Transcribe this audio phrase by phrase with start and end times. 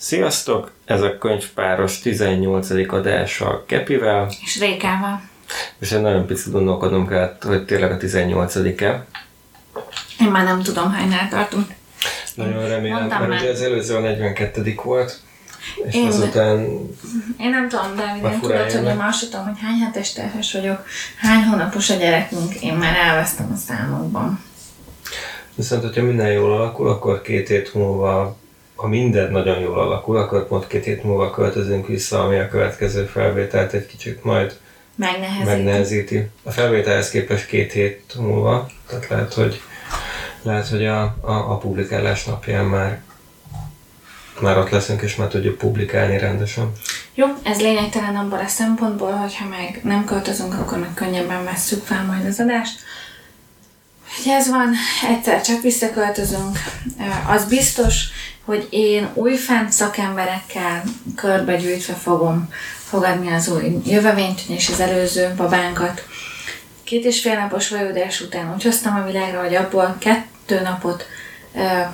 [0.00, 0.70] Sziasztok!
[0.84, 2.70] Ez a könyvpáros 18.
[2.92, 4.28] adása Kepivel.
[4.44, 5.20] És Rékával.
[5.78, 9.06] És egy nagyon picit gondolkodnom kellett, hogy tényleg a 18-e.
[10.20, 11.66] Én már nem tudom, hánynál tartunk.
[12.34, 13.40] Nagyon remélem, Mondtam mert már.
[13.40, 14.74] ugye az előző a 42.
[14.84, 15.20] volt,
[15.88, 16.58] és Én- azután
[17.38, 20.12] Én nem tudom, de én furán tudod, hogy én már azt tudom, hogy hány hetes
[20.12, 20.84] terhes vagyok,
[21.18, 24.40] hány hónapos a gyerekünk, én már elvesztem a számokban.
[25.54, 28.36] viszont, hogyha minden jól alakul, akkor két hét múlva,
[28.78, 33.04] ha minden nagyon jól alakul, akkor pont két hét múlva költözünk vissza, ami a következő
[33.04, 34.56] felvételt egy kicsit majd
[34.94, 35.44] Megnehezít.
[35.44, 36.28] megnehezíti.
[36.42, 39.60] A felvételhez képest két hét múlva, tehát lehet, hogy,
[40.42, 43.00] lehet, hogy a, a, a publikálás napján már,
[44.40, 46.72] már ott leszünk, és már tudjuk publikálni rendesen.
[47.14, 52.04] Jó, ez lényegtelen abból a szempontból, hogyha meg nem költözünk, akkor meg könnyebben vesszük fel
[52.04, 52.80] majd az adást.
[54.16, 54.74] Hogy ez van,
[55.08, 56.58] egyszer csak visszaköltözünk.
[57.28, 58.04] Az biztos,
[58.48, 60.82] hogy én újfent szakemberekkel
[61.16, 62.48] körbegyűjtve fogom
[62.84, 66.06] fogadni az új jövevényt, és az előző babánkat.
[66.84, 71.06] Két és fél napos vajudás után úgy hoztam a világra, hogy abból kettő napot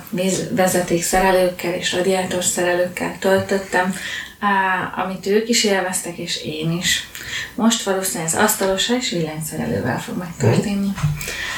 [0.09, 3.95] vízvezeték szerelőkkel és radiátor szerelőkkel töltöttem,
[4.95, 7.09] amit ők is élveztek, és én is.
[7.55, 10.93] Most valószínűleg ez asztalosra és villanyszerelővel fog megtörténni.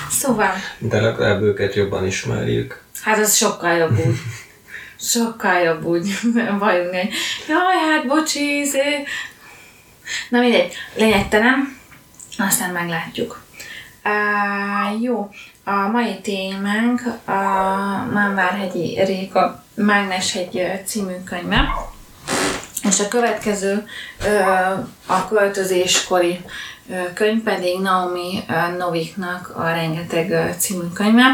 [0.09, 2.83] Szóval, De legalább őket jobban ismerjük.
[3.01, 3.99] hát az sokkal jobb.
[4.99, 6.19] Sokkal jobb úgy
[6.59, 6.99] vajudni.
[6.99, 7.09] hogy
[7.47, 9.05] Jaj, hát bocsi, izé.
[10.29, 11.77] Na mindegy, lényegtelen,
[12.37, 13.41] aztán meglátjuk.
[14.03, 15.29] Uh, jó,
[15.63, 17.31] a mai témánk a
[18.13, 21.69] Mánvárhegyi Réka Mágneshegy című könyve,
[22.83, 23.87] és a következő
[25.05, 26.39] a költözéskori
[27.13, 28.43] könyv pedig Naomi
[28.77, 31.25] Noviknak a Rengeteg című könyve.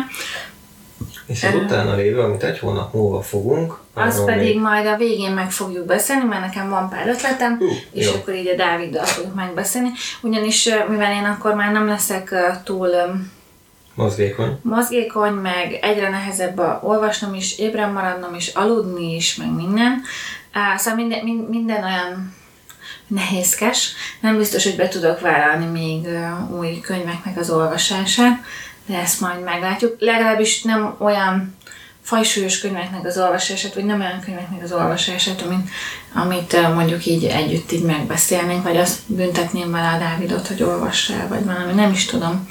[1.25, 5.31] És az utána lévő, amit egy hónap múlva fogunk, arról pedig még- majd a végén
[5.31, 8.11] meg fogjuk beszélni, mert nekem van pár ötletem, Hú, és jó.
[8.13, 9.89] akkor így a Dáviddal fogjuk megbeszélni.
[10.21, 12.89] Ugyanis mivel én akkor már nem leszek túl
[13.95, 14.57] mozgékony.
[14.61, 20.01] mozgékony, meg egyre nehezebb a olvasnom is, ébren maradnom is, aludni is, meg minden.
[20.77, 22.33] Szóval minden, min- minden olyan
[23.07, 23.93] nehézkes.
[24.19, 26.07] Nem biztos, hogy be tudok vállalni még
[26.59, 28.39] új könyveknek az olvasását,
[28.85, 29.95] de ezt majd meglátjuk.
[29.99, 31.55] Legalábbis nem olyan
[32.01, 35.69] fajsúlyos könyveknek az olvasását, vagy nem olyan könyveknek az olvasását, amit,
[36.13, 41.27] amit mondjuk így együtt így megbeszélnénk, vagy azt büntetném vele a Dávidot, hogy olvassa el,
[41.27, 42.49] vagy valami, nem is tudom.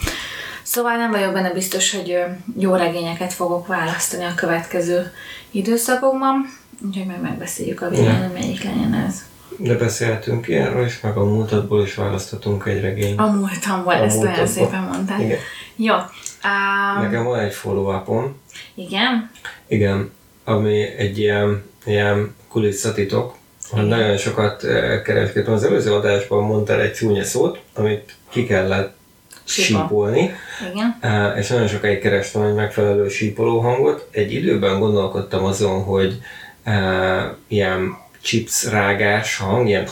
[0.62, 2.19] Szóval nem vagyok benne biztos, hogy
[2.59, 5.12] jó regényeket fogok választani a következő
[5.50, 6.53] időszakokban,
[6.87, 9.22] úgyhogy majd megbeszéljük a végén, hogy melyik legyen ez.
[9.56, 13.19] De beszélhetünk ilyenről is, meg a múltadból is választhatunk egy regényt.
[13.20, 14.47] A múltamból, A ezt olyan múltadból.
[14.64, 15.20] szépen mondtál.
[15.20, 15.38] Igen.
[15.84, 15.94] Jó.
[15.94, 18.31] Um, Nekem van egy follow
[18.75, 19.31] igen?
[19.66, 20.10] Igen,
[20.44, 23.34] ami egy ilyen, ilyen kulisszatitok,
[23.72, 23.84] Igen.
[23.84, 25.53] nagyon sokat eh, kereskedtem.
[25.53, 28.97] Az előző adásban mondtál egy csúnya szót, amit ki kellett
[29.44, 29.82] Sípol.
[29.82, 30.34] sípolni,
[30.72, 30.98] Igen.
[31.00, 34.09] eh, és nagyon sokáig kerestem egy megfelelő sípoló hangot.
[34.10, 36.19] Egy időben gondolkodtam azon, hogy
[36.62, 39.88] eh, ilyen chips rágás hang, ilyen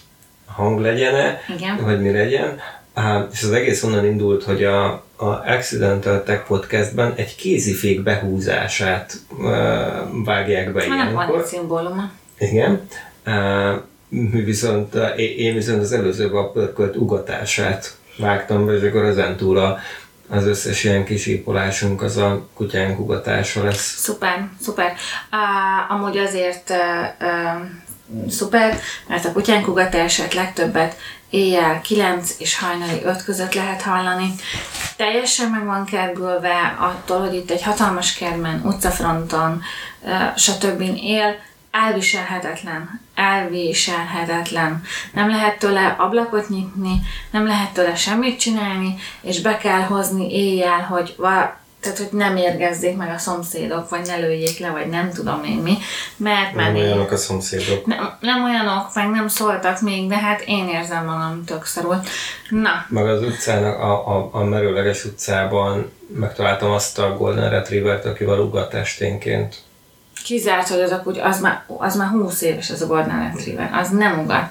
[0.56, 1.84] hang legyen Igen.
[1.84, 2.60] vagy mi legyen.
[2.96, 4.84] Á, És az egész onnan indult, hogy a,
[5.16, 9.46] a Accidental Tech Podcastben egy kézifék behúzását uh,
[10.24, 11.38] vágják be Annak van ilyenkor.
[11.38, 12.10] egy szimbóluma.
[12.38, 12.88] Igen.
[13.26, 19.58] Uh, viszont, uh, én viszont az előzőben a pörkölt ugatását vágtam be, és akkor ezentúl
[19.58, 19.78] a,
[20.28, 23.96] az összes ilyen kisípolásunk az a kutyánk ugatása lesz.
[23.98, 24.92] Szuper, szuper.
[25.32, 30.96] Uh, amúgy azért uh, uh, szuper, mert a kutyánk ugatását legtöbbet
[31.36, 34.34] éjjel 9 és hajnali 5 között lehet hallani.
[34.96, 39.62] Teljesen meg van kergülve attól, hogy itt egy hatalmas kertben, utcafronton,
[40.36, 40.80] stb.
[40.96, 41.34] él,
[41.70, 44.82] elviselhetetlen, elviselhetetlen.
[45.12, 50.80] Nem lehet tőle ablakot nyitni, nem lehet tőle semmit csinálni, és be kell hozni éjjel,
[50.80, 55.12] hogy va- tehát, hogy nem érgezzék meg a szomszédok, vagy ne lőjék le, vagy nem
[55.12, 55.78] tudom én mi,
[56.16, 57.86] mert már Nem olyanok a szomszédok.
[57.86, 62.00] nem, nem olyanok, meg nem szóltak még, de hát én érzem magam tök szarul.
[62.48, 68.38] Na, Meg az utcának, a, a, a merőleges utcában megtaláltam azt a Golden Retrievert, akivel
[68.38, 69.56] ugat esténként.
[70.24, 73.70] kizárt, hogy az a kutya, az már, az már 20 éves az a Golden Retriever,
[73.72, 74.50] az nem ugat.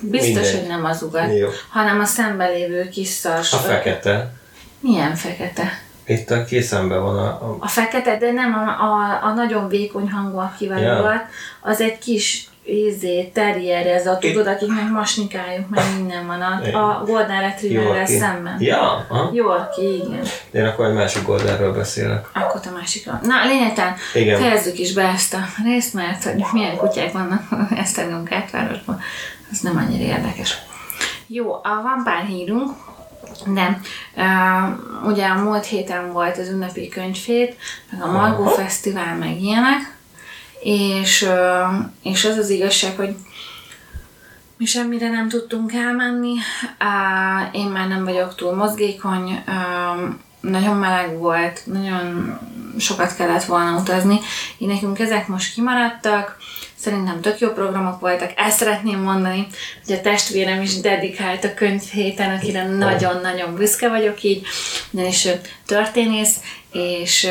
[0.00, 0.58] Biztos, Mindegy.
[0.58, 1.48] hogy nem az ugat, Jó.
[1.68, 3.52] hanem a szembelévő kis szars.
[3.52, 4.32] A fekete.
[4.80, 5.82] Milyen fekete?
[6.06, 10.10] Itt a készemben van a, a A fekete, de nem a, a, a nagyon vékony
[10.10, 10.98] hangú, akivel ja.
[10.98, 11.24] ugat,
[11.60, 17.04] az egy kis izé, terrier, ez a tudod, akiknek masnikájuk, meg minden van, a, a
[17.04, 18.56] Golden Retrieverrel szemben.
[18.60, 19.30] Ja, aha.
[19.32, 20.24] Yorkie, igen.
[20.50, 22.28] Én akkor egy másik Goldenről beszélek.
[22.32, 23.20] Akkor te másikra.
[23.22, 24.40] Na, lényegtelen, Igen.
[24.40, 27.42] fejezzük is be ezt a részt, mert hogy milyen kutyák vannak
[27.76, 29.00] Esztergom kertvárosban,
[29.50, 30.58] az nem annyira érdekes.
[31.26, 32.70] Jó, a, van pár hírunk,
[33.46, 33.80] de
[34.16, 37.56] uh, ugye a múlt héten volt az ünnepi könyvfét,
[37.90, 38.46] meg a Margó.
[38.46, 39.96] Fesztivál, meg ilyenek,
[40.60, 43.16] és, uh, és az az igazság, hogy
[44.56, 46.34] mi semmire nem tudtunk elmenni.
[46.80, 52.38] Uh, én már nem vagyok túl mozgékony, uh, nagyon meleg volt, nagyon
[52.78, 54.20] sokat kellett volna utazni.
[54.58, 56.36] Így nekünk ezek most kimaradtak.
[56.84, 58.32] Szerintem tök jó programok voltak.
[58.36, 59.46] Ezt szeretném mondani,
[59.86, 64.46] hogy a testvérem is dedikált a könyv héten, akire nagyon-nagyon büszke vagyok így,
[64.90, 66.40] ugyanis ő történész,
[66.72, 67.28] és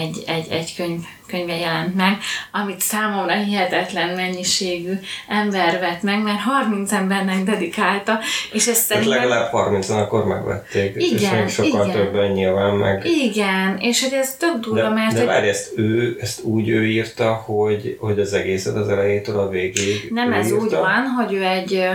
[0.00, 2.18] egy, egy, egy könyv, könyve jelent meg,
[2.52, 4.92] amit számomra hihetetlen mennyiségű
[5.28, 8.18] ember vett meg, mert 30 embernek dedikálta,
[8.52, 9.28] és ez Tehát szerintem...
[9.30, 11.96] legalább 30 akkor megvették, és Igen, még sokkal igen.
[11.96, 13.06] többen nyilván meg.
[13.06, 16.68] Igen, és hogy ez tök durva, De, mert de hogy várj, ezt ő, ezt úgy
[16.68, 20.58] ő írta, hogy, hogy az egészet az elejétől a végéig Nem, ez írta?
[20.62, 21.90] úgy van, hogy ő egy ö,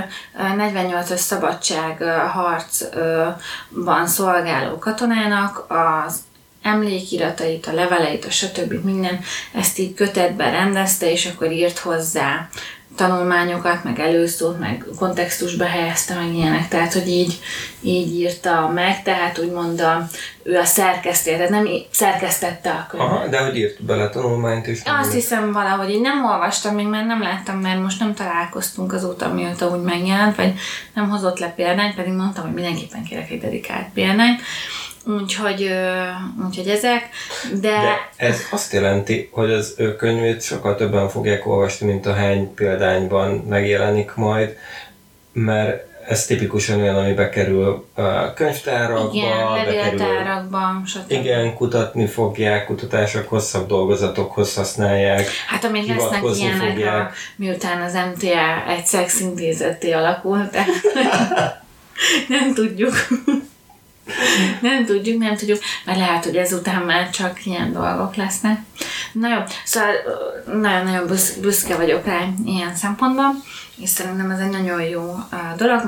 [0.58, 5.66] 48-as szabadság ö, harcban szolgáló katonának
[6.06, 6.16] az
[6.62, 8.74] emlékiratait, a leveleit, a stb.
[8.84, 9.20] minden,
[9.54, 12.50] ezt így kötetben rendezte, és akkor írt hozzá
[12.96, 17.40] tanulmányokat, meg előszót, meg kontextusba helyezte, meg ilyenek, tehát, hogy így,
[17.82, 20.08] így írta meg, tehát úgymond a,
[20.44, 23.10] ő a szerkesztő, tehát nem szerkesztette a könyvet.
[23.10, 24.82] Aha, de hogy írt bele tanulmányt is.
[24.86, 29.34] Azt hiszem valahogy, én nem olvastam, még már nem láttam, mert most nem találkoztunk azóta,
[29.34, 30.54] mióta úgy megjelent, vagy
[30.94, 34.42] nem hozott le példányt, pedig mondtam, hogy mindenképpen kérek egy dedikált példányt.
[35.06, 35.70] Úgyhogy,
[36.48, 37.10] úgyhogy ezek,
[37.52, 42.14] de, De ez azt jelenti, hogy az ő könyvét sokkal többen fogják olvasni, mint a
[42.14, 44.58] hány példányban megjelenik majd,
[45.34, 51.12] mert ez tipikusan olyan, ami bekerül a könyvtárakba, igen, stb.
[51.12, 55.28] igen, kutatni fogják, kutatások, hosszabb dolgozatokhoz használják.
[55.48, 57.14] Hát amíg lesznek ilyenek, a, fogják.
[57.36, 60.58] miután az MTA egy szexintézetté alakult,
[62.28, 62.94] nem tudjuk.
[64.62, 68.60] nem tudjuk, nem tudjuk, mert lehet, hogy ezután már csak ilyen dolgok lesznek.
[69.12, 69.90] Na jó, szóval
[70.46, 73.36] nagyon-nagyon büsz- büszke vagyok rá ilyen szempontból,
[73.78, 75.16] és szerintem ez egy nagyon jó
[75.58, 75.82] dolog,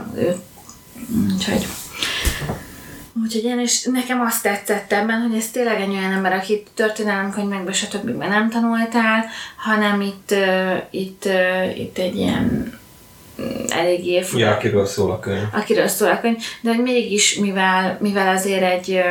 [1.33, 1.67] úgyhogy
[3.23, 7.73] Úgyhogy én is, nekem azt tetszett ebben, hogy ez tényleg egy olyan ember, aki történelemkönyvekben,
[7.73, 8.09] stb.
[8.17, 9.25] nem tanultál,
[9.55, 10.35] hanem itt,
[10.91, 11.27] itt,
[11.75, 12.73] itt egy ilyen
[13.43, 15.43] mm, eléggé Ja, akiről szól a könyv.
[15.51, 19.01] akiről szól a könyv, de hogy mégis, mivel, mivel azért egy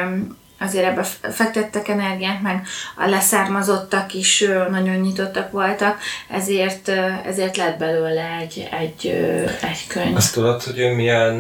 [0.63, 1.03] azért ebbe
[1.33, 5.99] fektettek energiát, meg a leszármazottak is nagyon nyitottak voltak,
[6.29, 6.89] ezért,
[7.27, 9.07] ezért lett belőle egy, egy,
[9.63, 10.17] egy könyv.
[10.17, 11.35] Azt tudod, hogy ő milyen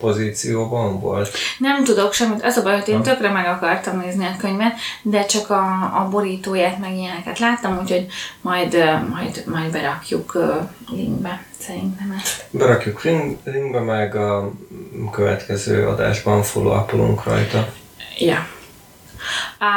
[0.00, 1.30] pozícióban volt?
[1.58, 5.24] Nem tudok semmit, az a baj, hogy én tökre meg akartam nézni a könyvet, de
[5.24, 5.62] csak a,
[6.00, 8.06] a borítóját meg ilyeneket láttam, úgyhogy
[8.40, 8.72] majd,
[9.14, 10.38] majd, majd berakjuk
[10.90, 12.44] linkbe szerintem ezt.
[12.50, 14.52] Berakjuk link- linkbe, meg a
[15.12, 17.72] következő adásban follow rajta.
[18.18, 18.46] Ja.
[19.58, 19.68] Á,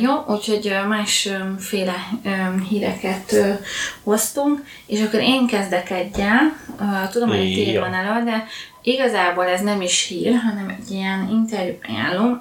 [0.00, 1.94] jó, úgyhogy másféle
[2.68, 3.52] híreket ö,
[4.02, 6.56] hoztunk, és akkor én kezdek egyel.
[6.80, 7.80] Ö, Tudom, hogy Ja.
[7.80, 8.46] van elő, de
[8.84, 12.36] igazából ez nem is hír, hanem egy ilyen interjú ajánló,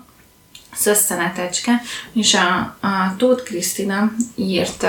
[0.73, 1.81] szösszenetecske,
[2.13, 4.85] és a, a Tóth Krisztina írt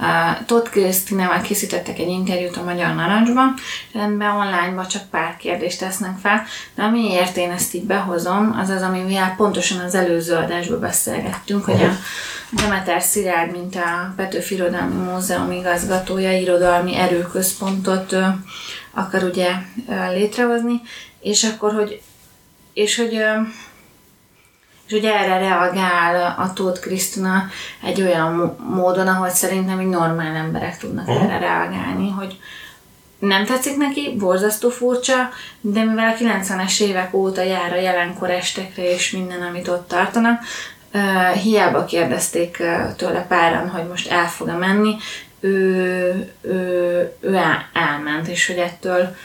[0.00, 3.54] Uh, Tóth Krisztinával készítettek egy interjút a Magyar Narancsban,
[3.92, 8.68] és ebben online csak pár kérdést tesznek fel, de amiért én ezt így behozom, az
[8.68, 11.90] az, amivel pontosan az előző adásban beszélgettünk, hogy a
[12.50, 18.16] Demeter Szilárd, mint a Petőfi Irodalmi Múzeum igazgatója, irodalmi erőközpontot
[18.94, 19.50] akar ugye
[20.12, 20.80] létrehozni,
[21.20, 22.02] és akkor, hogy
[22.72, 23.24] és hogy
[24.86, 27.48] és ugye erre reagál a Tóth Krisztina
[27.82, 31.20] egy olyan módon, ahogy szerintem így normál emberek tudnak Aha.
[31.20, 32.38] erre reagálni, hogy
[33.18, 35.28] nem tetszik neki, borzasztó furcsa,
[35.60, 40.40] de mivel a 90-es évek óta jár a jelenkor estekre és minden, amit ott tartanak,
[41.42, 42.62] hiába kérdezték
[42.96, 44.96] tőle páran, hogy most el fog-e menni,
[45.42, 49.16] ő, ő, ő el, elment, és hogy ettől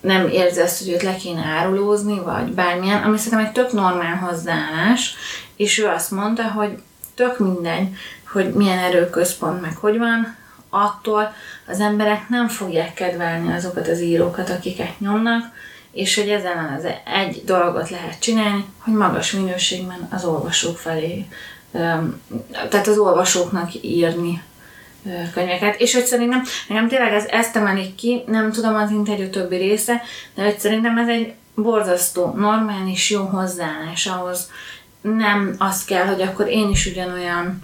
[0.00, 4.16] nem érzi azt, hogy őt le kéne árulózni, vagy bármilyen, ami szerintem egy tök normál
[4.16, 5.14] hozzáállás,
[5.56, 6.70] és ő azt mondta, hogy
[7.14, 7.88] tök mindegy,
[8.32, 10.36] hogy milyen erőközpont meg hogy van,
[10.70, 11.34] attól
[11.66, 15.44] az emberek nem fogják kedvelni azokat az írókat, akiket nyomnak,
[15.90, 21.26] és hogy ezen az egy dolgot lehet csinálni, hogy magas minőségben az olvasók felé,
[22.70, 24.42] tehát az olvasóknak írni
[25.34, 29.56] könyveket, és hogy szerintem, nekem tényleg ez, ezt emelik ki, nem tudom az interjú többi
[29.56, 30.02] része,
[30.34, 34.50] de hogy szerintem ez egy borzasztó, normális, jó hozzáállás ahhoz.
[35.00, 37.62] Nem az kell, hogy akkor én is ugyanolyan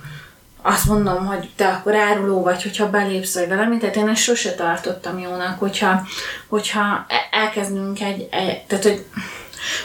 [0.67, 4.55] azt mondom, hogy te akkor áruló vagy, hogyha belépsz vagy valami, tehát én ezt sose
[4.55, 6.03] tartottam jónak, hogyha,
[6.49, 9.05] hogyha e- elkezdünk egy, egy tehát hogy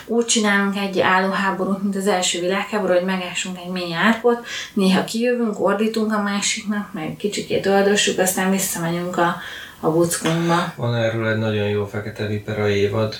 [0.06, 5.60] úgy csinálunk egy állóháborút, mint az első világháború, hogy megásunk egy mély árkot, néha kijövünk,
[5.60, 9.36] ordítunk a másiknak, meg kicsikét öldössük, aztán visszamegyünk a,
[9.80, 10.74] a buckunkba.
[10.76, 13.16] Van erről egy nagyon jó fekete vipera évad.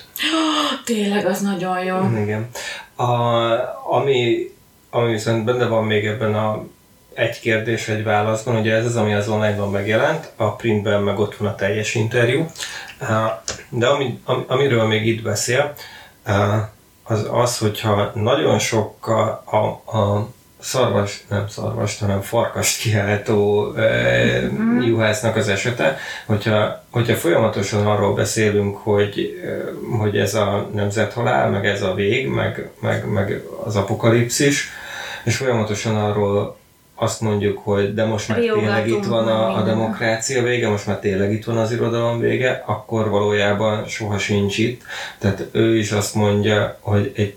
[0.84, 1.96] Tényleg, az nagyon jó.
[2.22, 2.48] Igen.
[2.96, 3.04] A,
[3.96, 4.50] ami,
[4.90, 6.64] ami viszont benne van még ebben a
[7.14, 11.36] egy kérdés, egy válaszban, ugye ez az, ami az online-ban megjelent, a printben meg ott
[11.36, 12.46] van a teljes interjú,
[13.68, 15.74] de ami, amiről még itt beszél,
[17.02, 20.28] az az, hogyha nagyon sok a, a, a
[20.60, 24.40] szarvas, nem szarvas, hanem farkast kiáltó e,
[24.80, 29.40] juhásznak az esete, hogyha, hogyha folyamatosan arról beszélünk, hogy,
[29.98, 34.68] hogy ez a nemzethalál, meg ez a vég, meg, meg, meg az apokalipszis,
[35.24, 36.58] és folyamatosan arról
[37.00, 40.98] azt mondjuk, hogy de most már tényleg itt van a, a demokrácia vége, most már
[40.98, 44.82] tényleg itt van az irodalom vége, akkor valójában soha sincs itt.
[45.18, 47.36] Tehát ő is azt mondja, hogy egy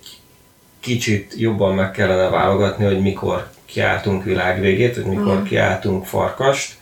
[0.80, 5.44] kicsit jobban meg kellene válogatni, hogy mikor kiáltunk világvégét, hogy mikor mm.
[5.44, 6.78] kiáltunk farkast,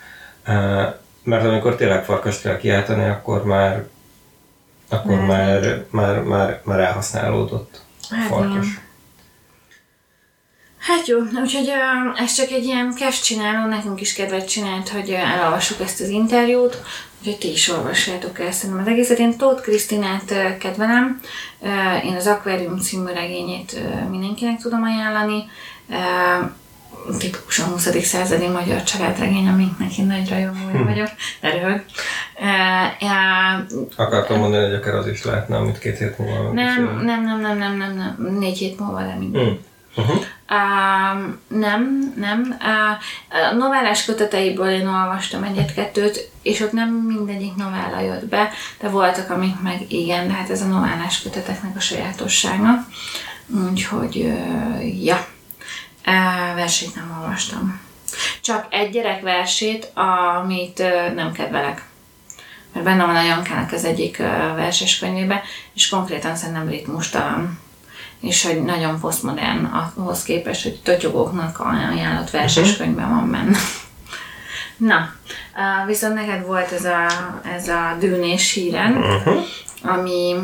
[1.23, 3.87] mert amikor tényleg farkast kell kiáltani, akkor már
[4.89, 8.65] akkor már, már, már, már elhasználódott hát farkas.
[8.65, 8.89] Igen.
[10.81, 11.71] Hát jó, úgyhogy
[12.15, 16.81] ez csak egy ilyen kest csináló, nekünk is kedvet csinált, hogy elolvassuk ezt az interjút,
[17.19, 19.19] úgyhogy ti is olvassátok el szerintem az egészet.
[19.19, 21.19] Én Tóth Krisztinát kedvelem,
[22.03, 25.43] én az Aquarium című regényét mindenkinek tudom ajánlani,
[27.17, 28.03] tipikusan 20.
[28.03, 30.83] századi magyar családregény, amiknek én nagy rajongója hm.
[30.83, 31.09] vagyok,
[31.41, 31.83] de röhög.
[33.95, 37.57] Akartam mondani, hogy akár az is lehetne, amit két hét múlva nem, nem, nem, nem,
[37.57, 39.45] nem, nem, nem, négy hét múlva, de minden.
[39.45, 40.01] Hm.
[40.01, 40.23] Uh-huh.
[41.47, 42.57] Nem, nem.
[43.51, 49.29] A novellás köteteiből én olvastam egyet-kettőt, és ott nem mindegyik novella jött be, de voltak,
[49.29, 52.85] amik meg igen, de hát ez a novellás köteteknek a sajátossága.
[53.69, 54.33] Úgyhogy,
[55.03, 55.27] ja,
[56.55, 57.79] versét nem olvastam.
[58.41, 60.83] Csak egy gyerek versét, amit
[61.15, 61.89] nem kedvelek
[62.73, 64.17] mert benne van a Jankának az egyik
[64.55, 65.41] verses könyvébe,
[65.73, 67.59] és konkrétan szerintem ritmustalan
[68.21, 69.63] és hogy nagyon posztmodern
[69.95, 73.15] ahhoz képest, hogy totyogóknak ajánlott verseskönyvben mhm.
[73.15, 73.57] van benne.
[74.77, 75.09] Na,
[75.85, 77.07] viszont neked volt ez a,
[77.55, 79.43] ez a dűnés híren, uh-huh.
[79.81, 80.35] ami,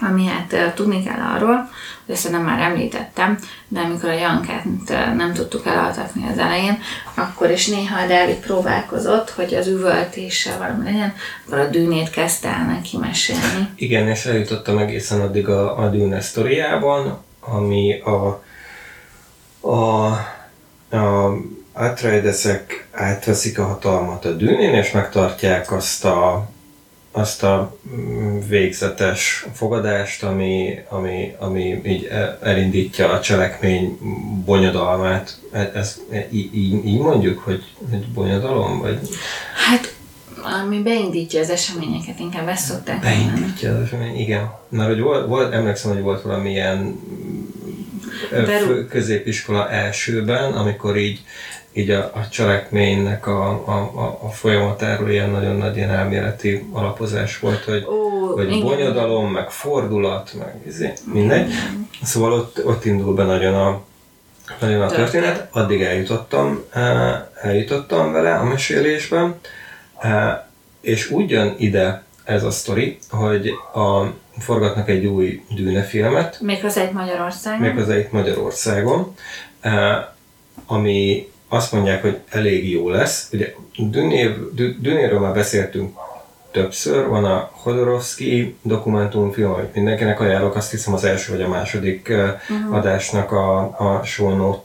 [0.00, 1.70] ami hát tudni kell arról,
[2.06, 3.38] ezt nem már említettem,
[3.68, 4.64] de amikor a Jankát
[5.16, 6.78] nem tudtuk elaltatni az elején,
[7.14, 11.14] akkor is néha a Dávid próbálkozott, hogy az üvöltéssel valami legyen,
[11.46, 13.68] akkor a dűnét kezdte el neki mesélni.
[13.74, 18.42] Igen, és eljutottam egészen addig a, a dűne sztoriában, ami a,
[19.68, 20.06] a,
[20.96, 21.36] a
[21.72, 26.48] Atreidesek átveszik a hatalmat a dűnén, és megtartják azt a
[27.12, 32.10] azt a mm, végzetes fogadást, ami, ami, ami így
[32.42, 33.98] elindítja a cselekmény
[34.44, 35.38] bonyodalmát.
[35.52, 36.00] E, ez,
[36.30, 36.54] így,
[36.86, 38.80] így mondjuk, hogy, hogy bonyodalom?
[38.80, 38.98] Vagy?
[39.68, 39.94] Hát,
[40.42, 44.50] ami beindítja az eseményeket, inkább ezt szokták Beindítja az esemény, igen.
[44.68, 47.00] Mert hogy volt, volt, emlékszem, hogy volt valamilyen
[48.30, 48.86] Beru...
[48.86, 51.20] középiskola elsőben, amikor így
[51.72, 57.38] így a, a cselekménynek a, a, a, a folyamatáról ilyen nagyon nagy ilyen elméleti alapozás
[57.38, 58.60] volt, hogy, Ó, hogy igen.
[58.60, 61.48] bonyodalom, meg fordulat, meg izé, mindegy.
[61.48, 61.88] Igen.
[62.02, 63.80] Szóval ott, ott indul be nagyon a,
[64.58, 69.34] nagyon a történet, addig eljutottam, eh, eljutottam vele a mesélésben,
[69.98, 70.38] eh,
[70.80, 74.04] és úgy jön ide ez a sztori, hogy a,
[74.38, 76.40] forgatnak egy új dűnefilmet.
[76.40, 77.60] Méghozzá itt Magyarországon.
[77.60, 79.14] Méghozzá itt Magyarországon,
[79.60, 80.04] eh,
[80.66, 83.28] ami azt mondják, hogy elég jó lesz.
[83.32, 84.36] Ugye Dünér,
[84.80, 85.98] Dünéről már beszéltünk
[86.50, 92.08] többször, van a Hodorowski dokumentumfilm, amit mindenkinek ajánlok, azt hiszem az első vagy a második
[92.08, 92.76] uh-huh.
[92.76, 94.60] adásnak a, a show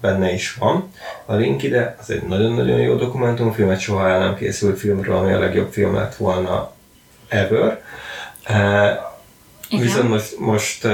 [0.00, 0.92] benne is van.
[1.26, 5.32] A link ide, az egy nagyon-nagyon jó dokumentumfilm, egy soha el nem készült filmről, ami
[5.32, 6.72] a legjobb film lett volna
[7.28, 7.82] ever.
[8.48, 10.90] Uh, viszont most, most uh,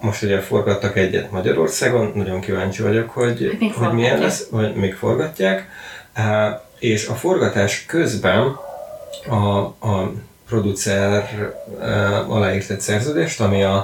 [0.00, 4.94] most ugye forgattak egyet Magyarországon, nagyon kíváncsi vagyok, hogy, még hogy milyen lesz, vagy még
[4.94, 5.68] forgatják.
[6.78, 8.56] És a forgatás közben
[9.28, 9.36] a,
[9.88, 10.12] a
[10.48, 11.28] producer
[12.28, 13.76] aláírt egy szerződést, ami a,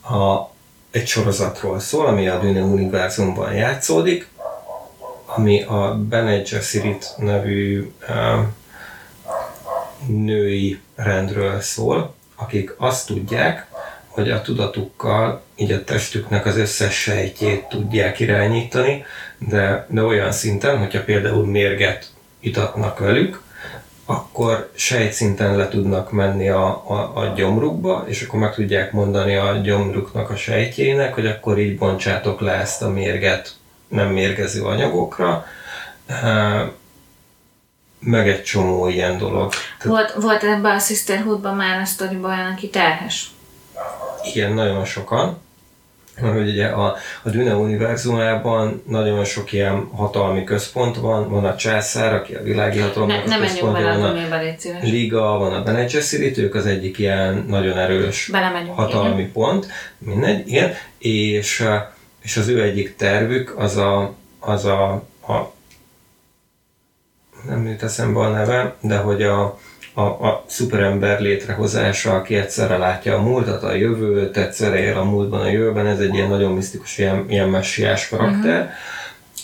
[0.00, 0.50] a,
[0.90, 4.28] egy sorozatról szól, ami a Dune univerzumban játszódik,
[5.26, 7.92] ami a Bene Gesserit nevű
[10.06, 13.66] női rendről szól, akik azt tudják,
[14.12, 19.04] hogy a tudatukkal így a testüknek az összes sejtjét tudják irányítani,
[19.38, 23.42] de, de olyan szinten, hogyha például mérget itatnak velük,
[24.04, 29.52] akkor sejtszinten le tudnak menni a, a, a gyomrukba, és akkor meg tudják mondani a
[29.52, 33.54] gyomruknak a sejtjének, hogy akkor így bontsátok le ezt a mérget
[33.88, 35.44] nem mérgező anyagokra,
[37.98, 39.52] meg egy csomó ilyen dolog.
[39.84, 43.30] Volt, volt ebben a Sisterhoodban már a sztoriban olyan, aki terhes?
[44.24, 45.38] Igen, nagyon sokan.
[46.20, 52.14] Mert ugye a, a Dune univerzumában nagyon sok ilyen hatalmi központ van, van a császár,
[52.14, 54.14] aki a világi hatalomnak ne, a központja, van a
[54.82, 59.32] Liga, van a Bene Gesserit, ők az egyik ilyen nagyon erős Belemegyünk, hatalmi igen.
[59.32, 59.66] pont,
[59.98, 61.64] mindegy, igen, és,
[62.22, 64.90] és az ő egyik tervük az a, az a,
[65.26, 65.52] a
[67.46, 69.58] nem jut eszembe a neve, de hogy a,
[69.94, 75.40] a, a szuperember létrehozása, aki egyszerre látja a múltat, a jövőt, egyszerre él a múltban,
[75.40, 78.60] a jövőben, ez egy ilyen nagyon misztikus, ilyen, ilyen messiás karakter.
[78.60, 78.70] Uh-huh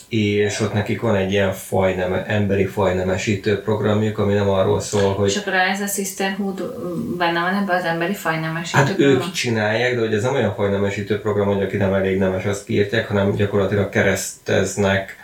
[0.09, 5.29] és ott nekik van egy ilyen fajnem, emberi fajnemesítő programjuk, ami nem arról szól, hogy...
[5.29, 6.75] És akkor ez a Sisterhood
[7.17, 9.15] benne van ebben az emberi fajnemesítő Hát program?
[9.15, 12.65] ők csinálják, de hogy ez nem olyan fajnemesítő program, hogy aki nem elég nemes, azt
[12.65, 15.17] kiírtják, hanem gyakorlatilag kereszteznek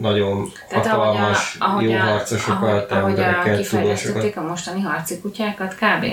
[0.00, 5.20] nagyon Tehát hatalmas, ahogy a, jó harcosokat, ahogy, embereket, ahogy a kifejlesztették a mostani harci
[5.20, 6.04] kutyákat kb.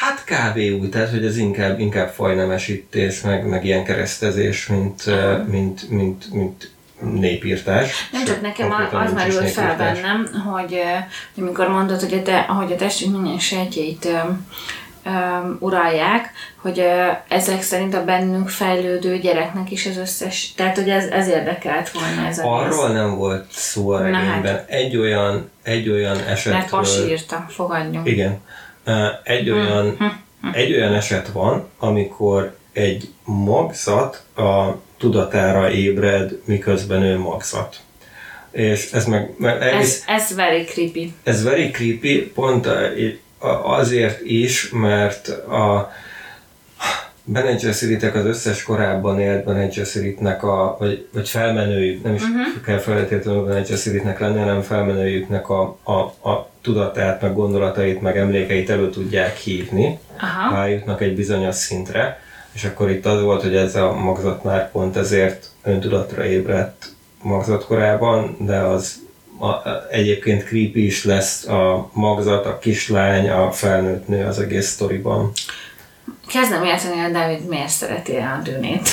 [0.00, 0.56] Hát kb.
[0.56, 6.32] úgy, tehát hogy ez inkább, inkább fajnemesítés, meg, meg ilyen keresztezés, mint, uh, mint, mint,
[6.32, 8.08] mint népírtás.
[8.12, 10.82] Nem csak nekem az merült fel bennem, hogy,
[11.34, 14.08] hogy amikor mondod, hogy a, te, ahogy a testünk minden sejtjeit
[15.06, 20.88] um, uralják, hogy uh, ezek szerint a bennünk fejlődő gyereknek is az összes, tehát hogy
[20.88, 24.42] ez, ez érdekelt volna ez Arról nem volt szó a regényben.
[24.42, 24.64] Hát.
[24.68, 26.54] Egy olyan, egy olyan esetről...
[26.54, 28.08] Mert Pasi írta, fogadjunk.
[28.08, 28.40] Igen.
[28.86, 30.04] Uh, egy hm, olyan, hm,
[30.40, 30.48] hm.
[30.52, 37.80] egy olyan eset van, amikor egy magzat a tudatára ébred, miközben ő magzat.
[38.50, 39.34] És ez meg...
[39.38, 41.14] meg ez, ez very creepy.
[41.22, 42.68] Ez very creepy, pont
[43.62, 45.92] azért is, mert a
[47.28, 52.64] Bene Gesserit az összes korábban élt Bene Gesseritnek a, vagy, vagy felmenőjük, nem is uh-huh.
[52.64, 58.70] kell feltétlenül Bene Gesseritnek lenni, hanem felmenőjüknek a, a, a tudatát, meg gondolatait, meg emlékeit
[58.70, 60.54] elő tudják hívni, Aha.
[60.54, 62.20] ha eljutnak egy bizonyos szintre,
[62.52, 66.86] és akkor itt az volt, hogy ez a magzat már pont ezért öntudatra ébredt
[67.22, 69.05] magzatkorában, de az
[69.90, 75.32] egyébként creepy is lesz a magzat, a kislány, a felnőtt nő az egész sztoriban.
[76.26, 78.88] Kezdem érteni, hogy David miért szereti a dűnét.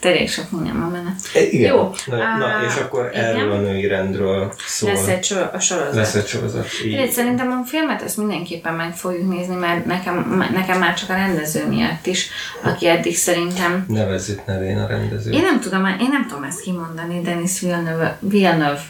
[0.00, 1.14] Elég sok minden van benne.
[1.34, 1.74] E, igen.
[1.74, 1.92] Jó.
[2.06, 3.24] Na, uh, na és akkor igen.
[3.24, 4.92] erről a női rendről szól.
[4.92, 5.94] Lesz egy so- a sorozat.
[5.94, 6.66] Lesz egy sorozat.
[6.84, 7.10] Így.
[7.10, 11.66] Szerintem a filmet ezt mindenképpen meg fogjuk nézni, mert nekem, nekem már csak a rendező
[11.66, 12.28] miatt is,
[12.62, 13.84] aki eddig szerintem...
[13.88, 15.30] Nevezzük nevén a rendező.
[15.30, 18.18] Én nem tudom, én nem tudom ezt kimondani, Denis Villeneuve.
[18.20, 18.84] Villeneuve.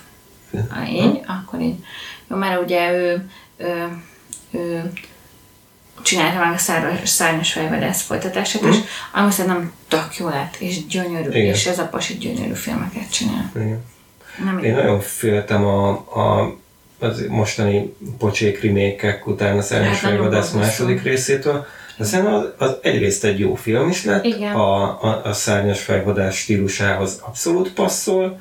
[0.70, 1.76] Ha így, akkor így.
[2.30, 4.02] Jó, mert ugye ő, ő,
[4.50, 4.92] ő
[6.06, 8.68] csinálta meg a szárnyas, szárnyas fejvadász folytatását mm.
[8.68, 8.76] is,
[9.12, 11.54] ami szerintem tök jó lett, és gyönyörű, Igen.
[11.54, 13.52] és ez a pasi gyönyörű filmeket csinál.
[13.54, 13.84] Igen.
[14.44, 16.56] Nem Én nagyon féltem a, a
[16.98, 21.66] az mostani pocsék remékek után a Szárnyas hát fejvadász második részétől,
[21.96, 24.54] de szerintem az, az egyrészt egy jó film is lett, Igen.
[24.54, 28.40] A, a, a szárnyas fejvadász stílusához abszolút passzol.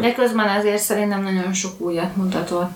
[0.00, 2.70] De közben azért szerintem nagyon sok újat mutatott.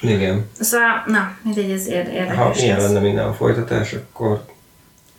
[0.00, 0.50] Igen.
[0.60, 2.36] Szóval, na, mindegy, ez érdekes.
[2.36, 4.44] Ha ilyen lenne minden a folytatás, akkor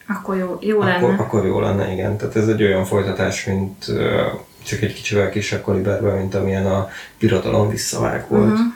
[0.08, 0.96] akkor jó, jó lenne.
[0.96, 2.18] Akkor, akkor jó lenne, igen.
[2.18, 3.86] Tehát ez egy olyan folytatás, mint
[4.64, 6.90] csak egy kicsivel kisebb kaliberben, mint amilyen a
[7.20, 8.52] birodalom visszavág volt.
[8.52, 8.74] Uh-huh.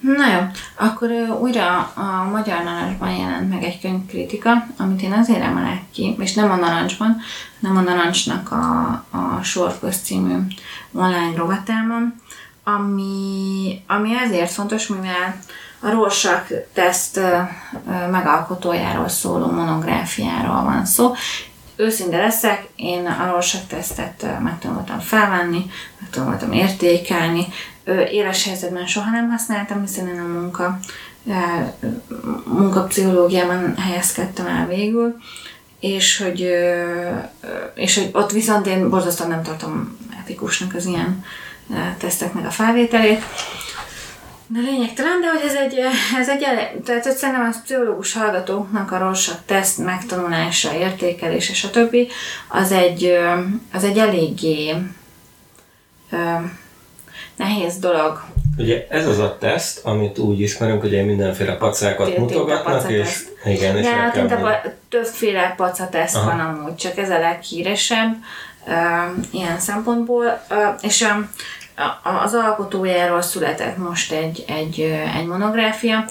[0.00, 0.38] Na jó,
[0.86, 6.34] akkor újra a Magyar Narancsban jelent meg egy könyvkritika, amit én azért emelek ki, és
[6.34, 7.16] nem a Narancsban,
[7.60, 10.36] hanem a Narancsnak a, a Sorköz című
[10.92, 12.22] online rovatában,
[12.64, 15.38] ami, ami ezért fontos, mivel
[15.80, 17.20] a Rorschach teszt
[18.10, 21.14] megalkotójáról szóló monográfiáról van szó.
[21.76, 25.70] Őszinte leszek, én a Rorschach tesztet megtanultam felvenni,
[26.00, 27.46] megtanultam értékelni.
[28.10, 30.78] Éles helyzetben soha nem használtam, hiszen én a munka,
[32.44, 35.16] munkapszichológiában helyezkedtem el végül,
[35.80, 36.48] és hogy,
[37.74, 41.24] és hogy ott viszont én borzasztóan nem tartom etikusnak az ilyen
[41.98, 43.22] teszteknek a felvételét.
[44.46, 45.78] De lényegtelen, de hogy ez egy,
[46.20, 46.38] ez egy
[46.84, 51.96] tehát hogy szerintem az pszichológus hallgatóknak a rossz teszt megtanulása, értékelése, stb.
[52.48, 53.38] az egy, ö,
[53.72, 54.74] az egy eléggé
[57.36, 58.20] nehéz dolog.
[58.58, 63.06] Ugye ez az a teszt, amit úgy ismerünk, hogy mindenféle pacákat Tinta mutogatnak, paca és
[63.06, 63.28] teszt.
[63.44, 66.24] igen, és De hát a többféle pacateszt Aha.
[66.30, 68.16] van amúgy, csak ez a leghíresebb
[69.30, 70.42] ilyen szempontból,
[70.80, 71.28] és a-
[72.22, 74.80] az alkotójáról született most egy, egy,
[75.16, 76.04] egy monográfia,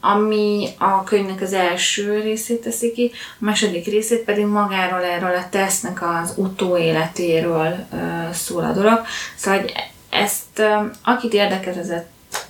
[0.00, 5.48] ami a könyvnek az első részét teszi ki, a második részét pedig magáról erről a
[5.50, 7.86] tesznek az utóéletéről
[8.32, 9.00] szól a dolog.
[9.36, 9.72] Szóval hogy
[10.10, 10.62] ezt,
[11.04, 12.04] akit érdekel ez a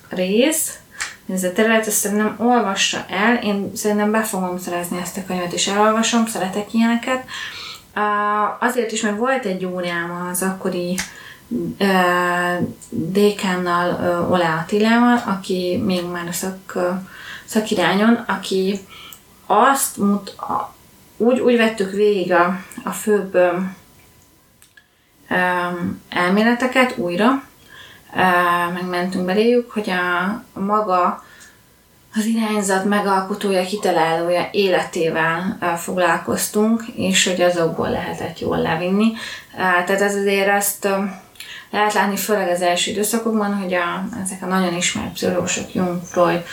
[0.09, 0.79] rész,
[1.33, 5.53] ez a terület, ezt szerintem olvassa el, én szerintem be fogom szerezni ezt a könyvet,
[5.53, 7.23] és elolvasom, szeretek ilyeneket.
[8.59, 10.97] Azért is, mert volt egy órám az akkori
[12.89, 16.77] dékánnal, Olá Attilával, aki még már a szak,
[17.45, 18.79] szakirányon, aki
[19.45, 20.35] azt mut,
[21.17, 23.37] úgy, úgy vettük végig a, a főbb
[26.09, 27.43] elméleteket újra,
[28.73, 31.23] megmentünk beléjük, hogy a, maga
[32.15, 39.13] az irányzat megalkotója, kitalálója életével foglalkoztunk, és hogy azokból lehetett jól levinni.
[39.55, 40.47] Tehát ez azért
[40.85, 40.91] uh,
[41.75, 46.43] lehet látni főleg az első időszakokban, hogy a, ezek a nagyon ismert pszichológusok, Jung, Freud,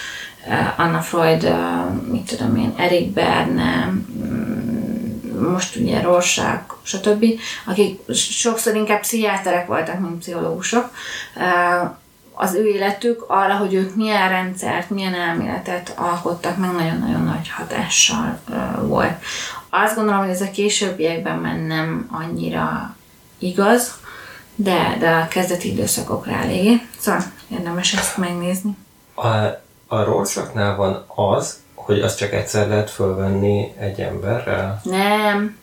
[0.46, 7.24] uh, Anna Freud, uh, mit tudom én, Erik Berne, mm, most ugye Rorschach, stb.,
[7.66, 10.90] akik sokszor inkább pszichiáterek voltak, mint pszichológusok,
[11.36, 11.90] uh,
[12.34, 18.38] az ő életük arra, hogy ők milyen rendszert, milyen elméletet alkottak, meg nagyon-nagyon nagy hatással
[18.80, 19.22] volt.
[19.70, 22.96] Azt gondolom, hogy ez a későbbiekben már nem annyira
[23.38, 24.00] igaz,
[24.54, 26.80] de, de a kezdeti időszakokra eléggé.
[26.98, 28.76] Szóval érdemes ezt megnézni.
[29.14, 29.26] A,
[29.86, 35.58] a Rorschachnál van az, hogy azt csak egyszer lehet fölvenni egy emberrel, Nem,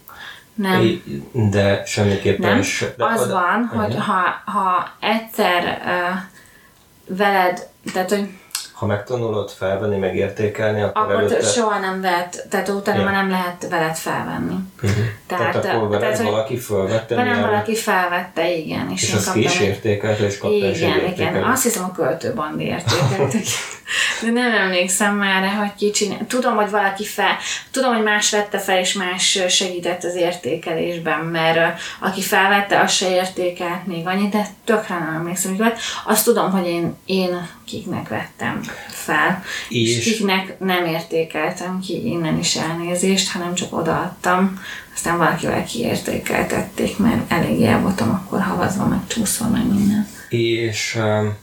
[0.54, 1.02] nem.
[1.34, 2.94] De semmiképpen Nem, se.
[2.98, 8.30] De az oda- van, hogy ha, ha egyszer uh, veled, tehát hogy
[8.80, 11.36] Ha megtanulod felvenni, meg értékelni, akkor, akkor előtte...
[11.38, 13.04] te soha nem lehet, tehát utána Ja.
[13.06, 14.56] már nem lehet veled felvenni.
[14.76, 14.98] Uh-huh.
[15.28, 18.92] Tehát, Tehát, akkor veled tehát, valaki fölvette, velem milyen- valaki felvette, igen.
[18.92, 21.44] És, és én az ki is értékelte, és is egy igen, igen.
[21.44, 23.44] Azt hiszem a költőbandi értékeltek.
[24.24, 26.26] De nem emlékszem már hogy ki csinál.
[26.28, 27.38] Tudom, hogy valaki fel,
[27.72, 33.10] tudom, hogy más vette fel, és más segített az értékelésben, mert aki felvette, az se
[33.10, 35.74] értékelt még annyit, de tökre nem emlékszem, hogy.
[36.06, 42.38] Azt tudom, hogy én, én kiknek vettem fel, és, És- kiknek nem értékeltem ki innen
[42.40, 44.60] is elnézést, hanem csak odaadtam,
[44.94, 50.08] aztán valakivel kiértékeltették, mert elég el voltam akkor havazva, meg csúszva, meg minden.
[50.30, 51.38] És um,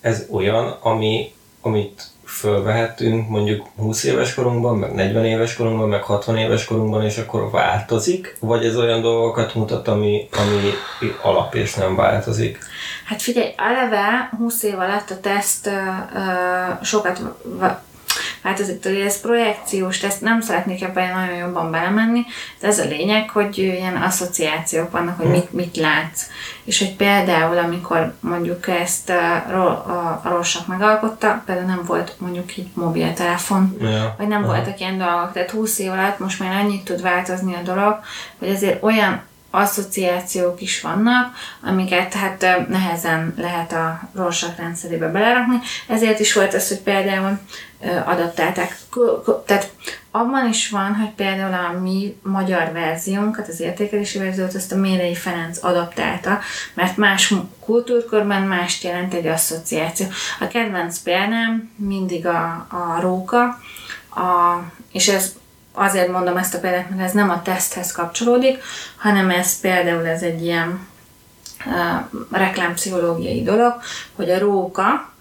[0.00, 6.36] ez olyan, ami, amit fölvehetünk mondjuk 20 éves korunkban, meg 40 éves korunkban, meg 60
[6.36, 8.36] éves korunkban, és akkor változik?
[8.40, 10.70] Vagy ez olyan dolgokat mutat, ami, ami
[11.22, 12.58] alap és nem változik?
[13.04, 15.80] Hát figyelj, eleve 20 év alatt a teszt ö,
[16.82, 17.20] sokat
[18.42, 22.24] változik tőle, ez projekciós teszt, nem szeretnék ebben nagyon jobban belemenni,
[22.60, 26.26] de ez a lényeg, hogy ilyen asszociációk vannak, hogy mit, mit látsz.
[26.64, 32.56] És hogy például, amikor mondjuk ezt a, a, a Rorschach megalkotta, például nem volt mondjuk
[32.56, 34.14] így mobiltelefon, Ja.
[34.18, 34.52] vagy nem Aha.
[34.52, 35.32] voltak ilyen dolgok.
[35.32, 38.00] Tehát 20 év alatt most már annyit tud változni a dolog,
[38.38, 45.58] hogy azért olyan asszociációk is vannak, amiket hát nehezen lehet a Rorschach rendszerébe belerakni.
[45.88, 47.38] Ezért is volt az, hogy például
[48.04, 48.78] adaptálták.
[49.46, 49.72] Tehát
[50.10, 55.14] abban is van, hogy például a mi magyar verziónkat, az értékelési verziót, azt a Mérei
[55.14, 56.38] Ferenc adaptálta,
[56.74, 60.06] mert más kultúrkörben mást jelent egy asszociáció.
[60.40, 63.42] A kedvenc példám mindig a, a róka,
[64.10, 65.32] a, és ez
[65.78, 68.62] azért mondom ezt a példát, mert ez nem a teszthez kapcsolódik,
[68.96, 70.86] hanem ez például ez egy ilyen
[71.66, 73.74] uh, reklámpszichológiai dolog,
[74.16, 75.12] hogy a róka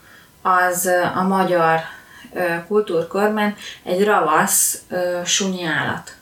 [0.41, 1.79] az a magyar
[2.31, 6.15] uh, kultúrkörben egy ravasz uh, sunyi állat.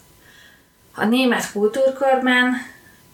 [0.95, 2.53] A német kultúrkörben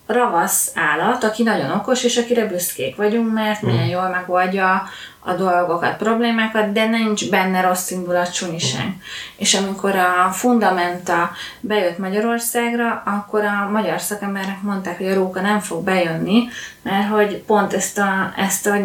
[0.05, 4.83] ravasz állat, aki nagyon okos, és akire büszkék vagyunk, mert milyen jól megoldja
[5.23, 9.01] a dolgokat, problémákat, de nincs benne rossz indulatú sem.
[9.35, 15.59] És amikor a Fundamenta bejött Magyarországra, akkor a magyar szakemberek mondták, hogy a róka nem
[15.59, 16.43] fog bejönni,
[16.81, 18.75] mert hogy pont ezt a, ezt a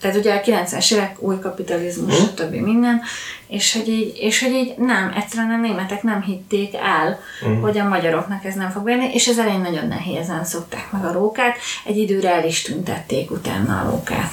[0.00, 2.26] tehát ugye a 90-es évek új kapitalizmus, Mhm.
[2.26, 2.54] stb.
[2.54, 3.00] minden,
[3.46, 7.60] és hogy, így, és hogy így nem, egyszerűen a németek nem hitték el, Mhm.
[7.60, 11.12] hogy a magyaroknak ez nem fog bejönni, és ez elején nagyon nehézen szokták meg a
[11.12, 14.30] rókát, egy időre el is tüntették utána a rókát.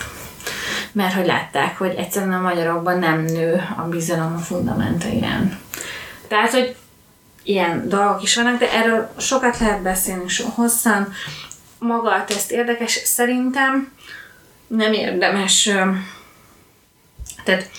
[0.97, 5.07] Mert hogy látták, hogy egyszerűen a magyarokban nem nő a bizalom a fundamenta.
[6.27, 6.75] Tehát, hogy
[7.43, 11.13] ilyen dolgok is vannak, de erről sokat lehet beszélni so hosszan.
[11.79, 13.91] Maga a teszt érdekes, szerintem
[14.67, 15.69] nem érdemes,
[17.43, 17.69] tehát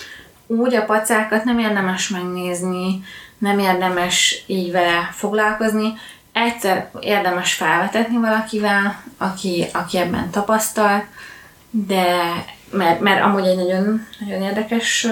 [0.47, 3.03] úgy a pacákat nem érdemes megnézni,
[3.37, 5.93] nem érdemes így vele foglalkozni,
[6.31, 11.05] egyszer érdemes felvetetni valakivel, aki, aki ebben tapasztalt,
[11.69, 12.15] de
[12.71, 15.07] mert, mert amúgy egy nagyon, nagyon érdekes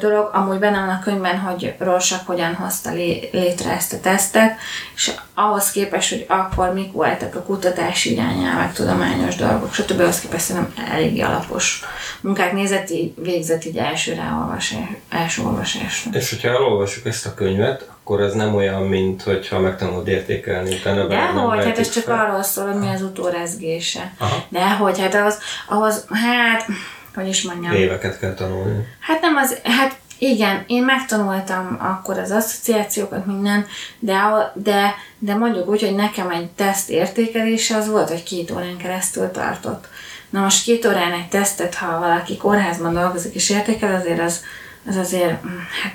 [0.00, 0.30] dolog.
[0.32, 2.90] Amúgy benne van a könyvben, hogy Rorschach hogyan hozta
[3.32, 4.56] létre ezt a tesztet,
[4.94, 10.00] és ahhoz képest, hogy akkor mik voltak a kutatási irányelvek, tudományos dolgok, stb.
[10.00, 11.82] ahhoz képest szerintem eléggé alapos
[12.20, 16.10] munkák nézett, így, végzett így első ráolvasás, első olvasásra.
[16.12, 21.06] És hogyha elolvasjuk ezt a könyvet, akkor ez nem olyan, mint hogyha megtanulod értékelni utána.
[21.06, 22.24] Dehogy, hát ez csak fel.
[22.24, 24.12] arról szól, hogy mi az utórezgése.
[24.48, 25.38] Dehogy, hát az,
[25.68, 26.66] ahhoz, hát
[27.14, 27.72] hogy is mondjam.
[27.72, 28.86] Éveket kell tanulni.
[29.00, 33.66] Hát nem az, hát igen, én megtanultam akkor az asszociációkat, minden,
[33.98, 34.18] de,
[34.54, 39.30] de, de mondjuk úgy, hogy nekem egy teszt értékelése az volt, hogy két órán keresztül
[39.30, 39.88] tartott.
[40.30, 44.44] Na most két órán egy tesztet, ha valaki kórházban dolgozik és értékel, azért az,
[44.88, 45.40] az azért,
[45.82, 45.94] hát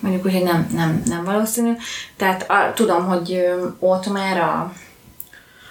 [0.00, 1.72] mondjuk úgy, hogy nem, nem, nem valószínű.
[2.16, 3.44] Tehát a, tudom, hogy
[3.78, 4.72] ott már a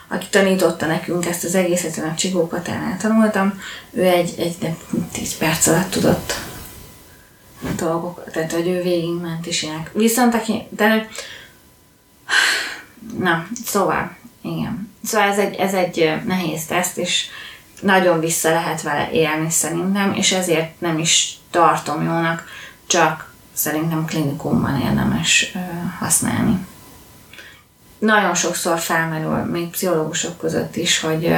[0.08, 3.62] aki tanította nekünk ezt az egészet, én a Csigókatánál tanultam,
[3.92, 4.76] ő egy, egy de
[5.12, 6.34] 10 perc alatt tudott
[7.76, 9.92] dolgok, tehát hogy ő végigment is ilyenek.
[9.94, 11.08] Viszont aki, de
[13.20, 14.94] na, szóval, igen.
[15.04, 17.28] Szóval ez egy, ez egy nehéz teszt, és
[17.82, 22.48] nagyon vissza lehet vele élni szerintem, és ezért nem is tartom jónak,
[22.88, 25.54] csak szerintem klinikumban érdemes
[26.00, 26.66] használni.
[27.98, 31.36] Nagyon sokszor felmerül, még pszichológusok között is, hogy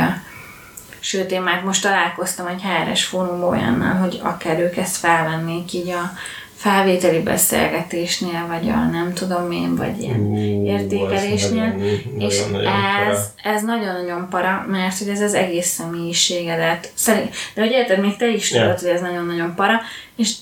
[1.00, 5.90] sőt, én már most találkoztam egy HRS fórumban olyannal, hogy akár ők ezt felvennék így
[5.90, 6.12] a
[6.58, 12.74] felvételi beszélgetésnél, vagy a nem tudom én, vagy ilyen uh, értékelésnél, nagyon, és nagyon,
[13.10, 18.16] ez, ez nagyon-nagyon para, mert hogy ez az egész személyiségedet, szerint, de hogy érted, még
[18.18, 18.80] te is tudod, yeah.
[18.80, 19.82] hogy ez nagyon-nagyon para,
[20.16, 20.34] és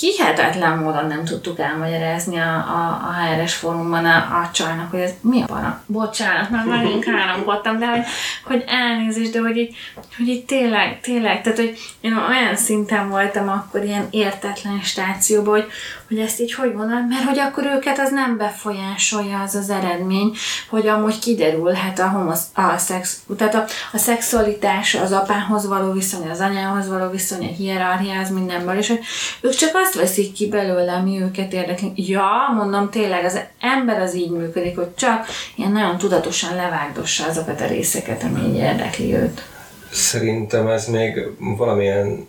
[0.00, 5.12] hihetetlen módon nem tudtuk elmagyarázni a, a, a HRS fórumban a, a csajnak, hogy ez
[5.20, 5.82] mi a para.
[5.86, 8.04] Bocsánat, már megint káromkodtam, de hogy,
[8.44, 9.76] hogy elnézést, de hogy így,
[10.16, 15.66] hogy így tényleg, tényleg, tehát hogy én olyan szinten voltam akkor ilyen értetlen stációban, hogy,
[16.08, 20.36] hogy ezt így hogy mondom, mert hogy akkor őket az nem befolyásolja az az eredmény,
[20.68, 26.28] hogy amúgy kiderülhet a, homosz, a szex, tehát a, a szexualitás, az apához való viszony,
[26.30, 29.00] az anyához való viszony, a hierarchia, az mindenből, és hogy
[29.40, 31.92] ők csak azt veszik ki belőle, ami őket érdekli.
[31.94, 37.60] Ja, mondom, tényleg az ember az így működik, hogy csak ilyen nagyon tudatosan levágdossa azokat
[37.60, 39.42] a részeket, ami így érdekli őt.
[39.90, 42.26] Szerintem ez még valamilyen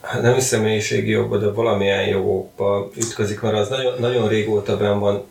[0.00, 4.98] hát nem is személyiségi jogba, de valamilyen jogokba ütközik, mert az nagyon, nagyon régóta benn
[4.98, 5.24] van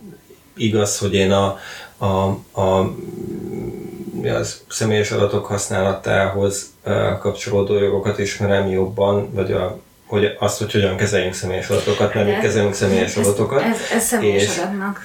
[0.56, 1.58] igaz, hogy én a,
[1.98, 2.26] a,
[2.62, 2.94] a
[4.24, 6.66] az személyes adatok használatához
[7.20, 9.80] kapcsolódó jogokat ismerem jobban, vagy a
[10.10, 13.62] hogy azt, hogy hogyan kezeljünk személyes adatokat, mert mi kezelünk személyes adatokat.
[13.62, 15.02] Ez, ez személyes és adatnak.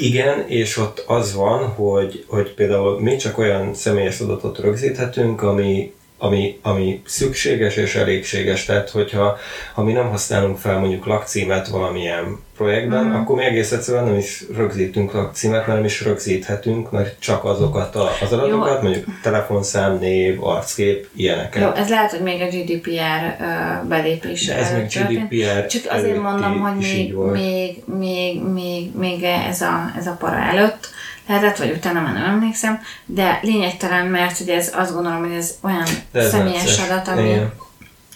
[0.00, 5.94] Igen, és ott az van, hogy, hogy például mi csak olyan személyes adatot rögzíthetünk, ami
[6.24, 8.64] ami, ami szükséges és elégséges.
[8.64, 9.36] Tehát, hogyha
[9.74, 13.14] ha mi nem használunk fel mondjuk lakcímet valamilyen projektben, mm.
[13.14, 17.94] akkor mi egész egyszerűen nem is rögzítünk lakcímet, mert nem is rögzíthetünk, mert csak azokat
[17.94, 18.82] az adatokat, Jó.
[18.82, 21.62] mondjuk telefonszám, név, arckép, ilyeneket.
[21.62, 24.46] Jó, ez lehet, hogy még a GDPR uh, belépés.
[24.46, 29.92] De ez még GDPR Csak azért mondom, hogy még, még, még, még, még ez a,
[29.98, 30.92] ez a para előtt
[31.26, 35.54] lehetett, vagy utána már nem emlékszem, de lényegtelen, mert ugye ez azt gondolom, hogy ez
[35.60, 36.88] olyan ez személyes necces.
[36.88, 37.38] adat, ami,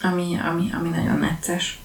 [0.01, 1.79] ami, ami, ami nagyon necces.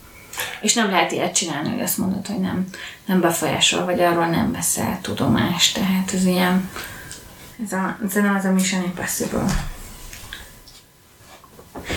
[0.60, 2.66] És nem lehet ilyet csinálni, hogy azt mondod, hogy nem,
[3.06, 5.74] nem befolyásol, vagy arról nem veszel tudomást.
[5.74, 6.70] Tehát ez ilyen,
[7.64, 9.44] ez a, ez az a Mission Impossible.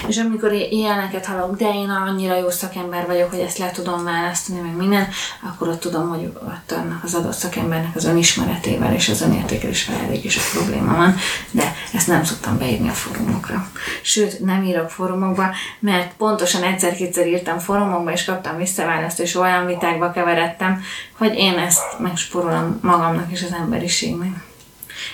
[0.08, 4.60] És amikor ilyeneket hallok, de én annyira jó szakember vagyok, hogy ezt le tudom választani,
[4.60, 5.08] meg minden,
[5.42, 10.26] akkor ott tudom, hogy ott annak az adott szakembernek az önismeretével és az önértékelésvel elég
[10.26, 11.16] is a probléma van,
[11.52, 13.68] de ezt nem szoktam beírni a fórumokra.
[14.02, 20.12] Sőt, nem írok fórumokba, mert pontosan egyszer-kétszer írtam fórumokba, és kaptam visszaválaszt, és olyan vitákba
[20.12, 20.82] keveredtem,
[21.18, 24.44] hogy én ezt megsporolom magamnak és az emberiségnek.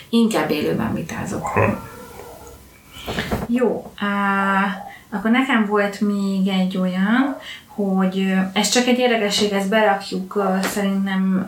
[0.09, 1.47] Inkább élőben vitázok.
[3.47, 7.37] Jó, á, akkor nekem volt még egy olyan,
[7.67, 11.47] hogy ez csak egy érdekesség, ezt berakjuk szerintem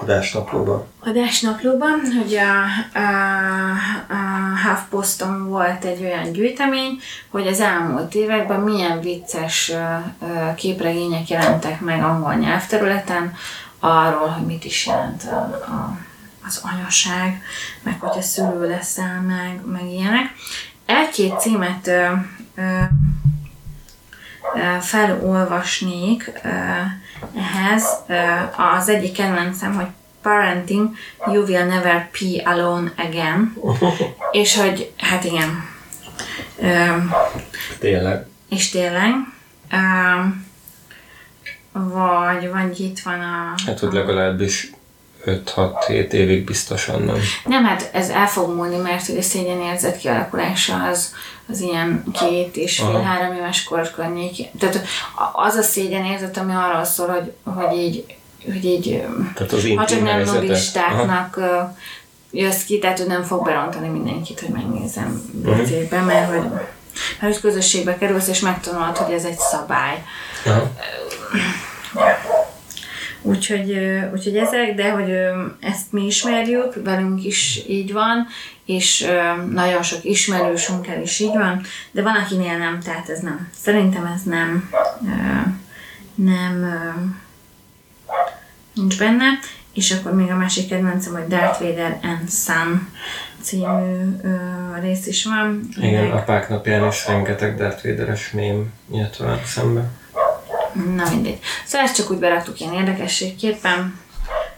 [0.00, 0.86] Adásnaplóban.
[1.00, 3.70] Adásnaplóban, hogy a, a,
[4.08, 9.72] a HuffPoston volt egy olyan gyűjtemény, hogy az elmúlt években milyen vicces
[10.56, 13.34] képregények jelentek meg angol nyelvterületen,
[13.80, 15.36] arról, hogy mit is jelent a,
[15.72, 15.96] a,
[16.46, 17.42] az anyaság,
[17.82, 20.32] meg hogyha szülő leszel, meg, meg ilyenek.
[20.86, 22.06] Egy-két címet ö,
[22.54, 22.80] ö,
[24.80, 26.32] felolvasnék
[27.36, 27.88] ehhez.
[28.76, 29.86] Az egyik kedvencem, hogy
[30.22, 30.94] Parenting,
[31.26, 33.56] You Will Never Pee Alone Again.
[34.32, 35.68] és hogy, hát igen.
[37.78, 38.26] Tényleg.
[38.48, 39.12] És tényleg.
[41.72, 43.54] Vagy, vagy itt van a...
[43.66, 44.70] Hát, hogy legalábbis
[45.26, 47.16] 5-6-7 évig biztosan nem.
[47.44, 51.14] Nem, hát ez el fog múlni, mert a szégyenérzet kialakulása az,
[51.48, 53.02] az ilyen két és fél, Aha.
[53.02, 54.50] három éves kor környék.
[54.58, 54.84] Tehát
[55.32, 58.04] az a szégyenérzet, ami arról szól, hogy, hogy így,
[58.44, 59.02] hogy így
[59.34, 61.40] tehát az ha csak nem nobistáknak
[62.30, 66.04] jössz ki, tehát hogy nem fog berontani mindenkit, hogy megnézem uh-huh.
[66.06, 66.50] mert hogy,
[67.20, 70.02] mert hogy közösségbe kerülsz, és megtanulod, hogy ez egy szabály.
[70.44, 70.70] Aha.
[73.26, 73.78] Úgyhogy,
[74.12, 75.10] úgyhogy ezek, de hogy
[75.60, 78.26] ezt mi ismerjük, velünk is így van,
[78.64, 79.06] és
[79.50, 81.60] nagyon sok ismerősünkkel is így van,
[81.90, 83.48] de van, akinél nem, tehát ez nem.
[83.60, 84.70] Szerintem ez nem,
[86.14, 86.78] nem
[88.74, 89.26] nincs benne.
[89.72, 92.88] És akkor még a másik kedvencem, hogy Darth Vader and Son
[93.40, 94.16] című
[94.80, 95.68] rész is van.
[95.76, 99.90] Igen, apák napján is rengeteg Darth Vader-es mém jött szembe.
[100.74, 101.38] Na mindegy.
[101.64, 104.02] Szóval ezt csak úgy beraktuk ilyen érdekességképpen.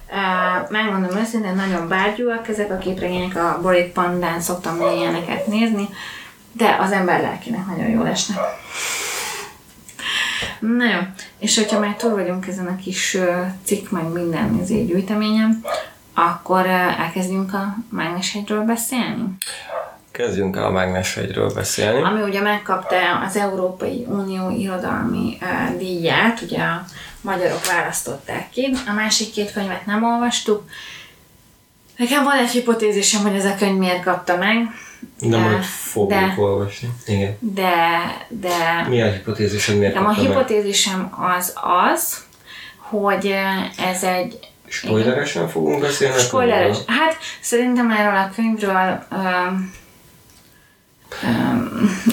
[0.09, 5.89] Uh, megmondom őszintén, nagyon bárgyúak ezek a képregények, a Borit Pandán szoktam ilyeneket nézni,
[6.53, 8.39] de az ember lelkinek nagyon jól esnek.
[10.61, 10.99] Na jó,
[11.39, 13.17] és hogyha már túl vagyunk ezen a kis
[13.65, 15.65] cikk, meg minden izé gyűjteményem,
[16.15, 19.25] akkor elkezdjünk a Mágneshegyről beszélni?
[20.17, 22.03] Kezdjünk el a Mágneshegyről beszélni.
[22.03, 26.85] Ami ugye megkapta az Európai Unió irodalmi uh, díját, ugye a
[27.21, 28.73] magyarok választották ki.
[28.87, 30.63] A másik két könyvet nem olvastuk.
[31.97, 34.57] Nekem van egy hipotézisem, hogy ez a könyv miért kapta meg.
[35.21, 36.89] De majd fogjuk de, olvasni.
[37.07, 37.37] Igen.
[37.41, 37.73] De,
[38.29, 38.87] de...
[38.89, 41.53] Mi a hipotézisem, miért kapta A hipotézisem az
[41.95, 42.25] az,
[42.79, 43.35] hogy
[43.79, 46.19] ez egy Spoileresen fogunk beszélni?
[46.19, 46.77] Spoileres.
[46.87, 49.85] Hát szerintem erről a könyvről Um,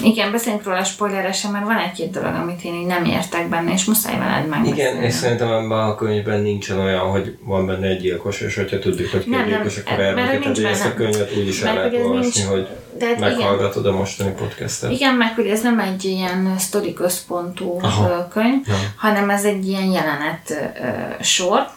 [0.04, 3.86] igen, beszéljünk róla spoileresen, mert van egy-két dolog, amit én így nem értek benne, és
[3.86, 4.68] muszáj veled meg.
[4.68, 8.80] Igen, és szerintem ebben a könyvben nincsen olyan, hogy van benne egy gyilkos, és hogyha
[8.80, 12.44] tudjuk, hogy két gyilkos, akkor elmondjuk, hogy ezt a könyvet úgy is el lehet olvasni,
[12.44, 13.96] hogy de hát meghallgatod igen.
[13.96, 14.92] a mostani podcastet.
[14.92, 18.28] Igen, meg hogy ez nem egy ilyen sztori központú Aha.
[18.28, 18.74] könyv, ja.
[18.96, 21.68] hanem ez egy ilyen jelenet uh, sor,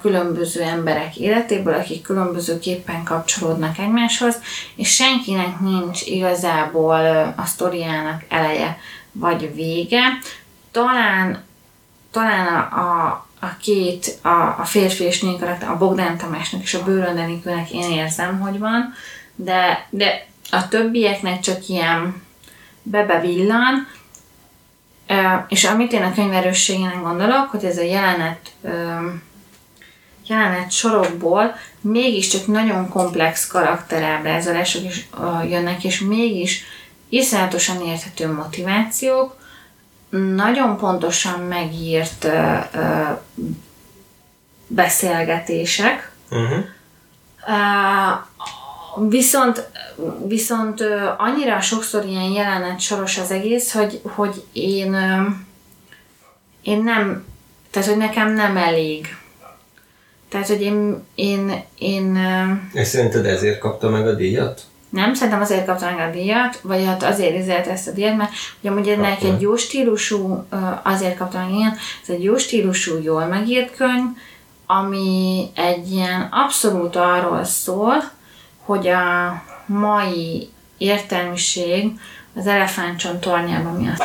[0.00, 4.40] különböző emberek életéből, akik különbözőképpen kapcsolódnak egymáshoz,
[4.76, 8.78] és senkinek nincs igazából a sztoriának eleje
[9.12, 10.00] vagy vége.
[10.70, 11.44] Talán,
[12.10, 16.74] talán a, a, a két, a, a férfi és női karakter, a Bogdán Tamásnak és
[16.74, 18.94] a Bőröndenikőnek én érzem, hogy van,
[19.34, 22.22] de, de a többieknek csak ilyen
[22.82, 23.88] bebevillan,
[25.48, 28.52] és amit én a könyv erősségének gondolok, hogy ez a jelenet
[30.26, 35.08] jelenet sorokból mégiscsak nagyon komplex karakterábrázolások is
[35.48, 36.64] jönnek, és mégis
[37.08, 39.36] iszonyatosan érthető motivációk,
[40.34, 42.28] nagyon pontosan megírt
[44.66, 46.64] beszélgetések, uh-huh.
[49.08, 49.68] Viszont
[50.26, 50.84] viszont
[51.16, 54.96] annyira sokszor ilyen jelenet soros az egész, hogy, hogy én
[56.62, 57.24] én nem,
[57.70, 59.16] tehát hogy nekem nem elég
[60.28, 61.04] tehát, hogy én...
[61.14, 62.18] én, én
[62.72, 64.60] És szerinted ezért kapta meg a díjat?
[64.88, 68.30] Nem, szerintem azért kapta meg a díjat, vagy hát azért izélte ezt a díjat, mert
[68.60, 70.44] ugye amúgy ennek egy jó stílusú,
[70.82, 74.06] azért kapta meg ilyen, ez egy jó stílusú, jól megírt könyv,
[74.66, 77.94] ami egy ilyen abszolút arról szól,
[78.66, 80.48] hogy a mai
[80.78, 81.90] értelmiség
[82.34, 84.02] az elefántcsont tornyában mi azt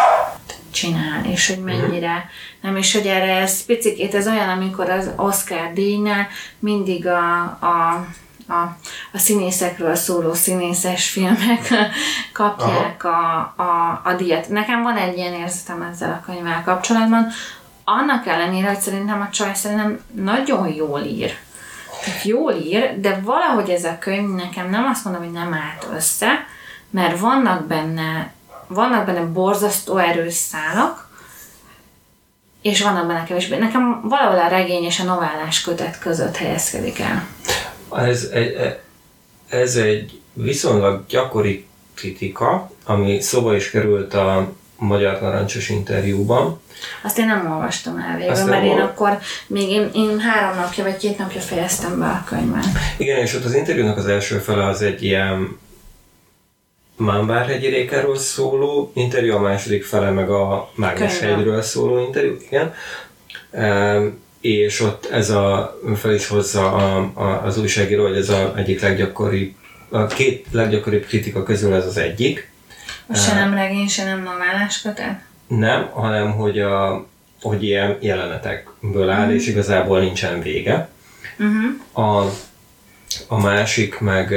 [0.72, 2.30] csinál, és hogy mennyire
[2.62, 6.28] nem, és hogy erre ez picikét, ez olyan, amikor az Oscar díjnál
[6.60, 8.06] mindig a, a
[8.48, 8.78] a,
[9.14, 11.70] a színészekről szóló színészes filmek
[12.34, 14.50] kapják a, a, a díjat.
[14.50, 17.28] Nekem van egy ilyen érzetem ezzel a könyvvel kapcsolatban,
[17.84, 21.38] annak ellenére, hogy szerintem a csaj szerintem nagyon jól ír.
[22.24, 26.28] Jól ír, de valahogy ez a könyv nekem nem azt mondom, hogy nem állt össze,
[26.90, 28.34] mert vannak benne,
[28.68, 31.10] vannak benne borzasztó erős szálak,
[32.62, 33.58] és van abban a kevésbé.
[33.58, 37.28] Nekem valahol a regény és a novellás kötet között helyezkedik el.
[37.96, 38.80] Ez egy,
[39.50, 46.62] ez egy viszonylag gyakori kritika, ami szóba is került a Magyar Narancsos interjúban.
[47.02, 49.18] Azt én nem olvastam el végül, mert én akkor
[49.48, 52.66] még én, én három napja vagy két napja fejeztem be a könyvet.
[52.98, 55.60] Igen, és ott az interjúnak az első fele az egy ilyen
[57.02, 62.74] Mámbárhegyi rékáról szóló interjú, a második fele meg a Mágneshegyről szóló interjú, igen.
[63.52, 64.00] E,
[64.42, 68.82] és ott ez a, fel is hozza a, a, az újságíró, hogy ez a egyik
[68.82, 69.54] leggyakoribb,
[69.90, 72.52] a két leggyakoribb kritika közül ez az egyik.
[73.16, 75.22] Se nem regény, se nem novellás kötet?
[75.58, 77.06] Nem, hanem hogy, a,
[77.42, 79.34] hogy ilyen jelenetekből áll, mm.
[79.34, 80.90] és igazából nincsen vége.
[81.40, 82.08] Uh-huh.
[82.08, 82.32] A,
[83.28, 84.32] a másik meg...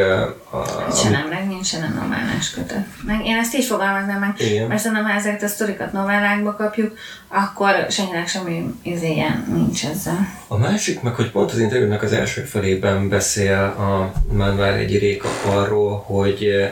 [0.50, 2.86] A, se nem regény, se nem novellás kötet.
[3.02, 4.66] Meg én ezt így fogalmaznám meg, Igen.
[4.66, 6.98] mert szerintem, ha ezeket a sztorikat novellákba kapjuk,
[7.28, 10.28] akkor senkinek semmi izéje nincs ezzel.
[10.48, 15.28] A másik meg, hogy pont az interjúnak az első felében beszél a Manvár egy Réka
[15.44, 16.68] arról, hogy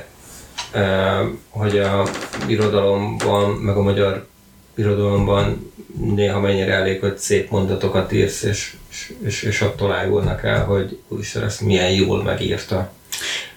[1.51, 2.03] hogy a
[2.47, 4.31] irodalomban, meg a magyar
[4.75, 5.73] irodalomban
[6.15, 10.99] néha mennyire elég, hogy szép mondatokat írsz, és, és, és, és attól águlnak el, hogy
[11.09, 12.93] úristen, ezt milyen jól megírta.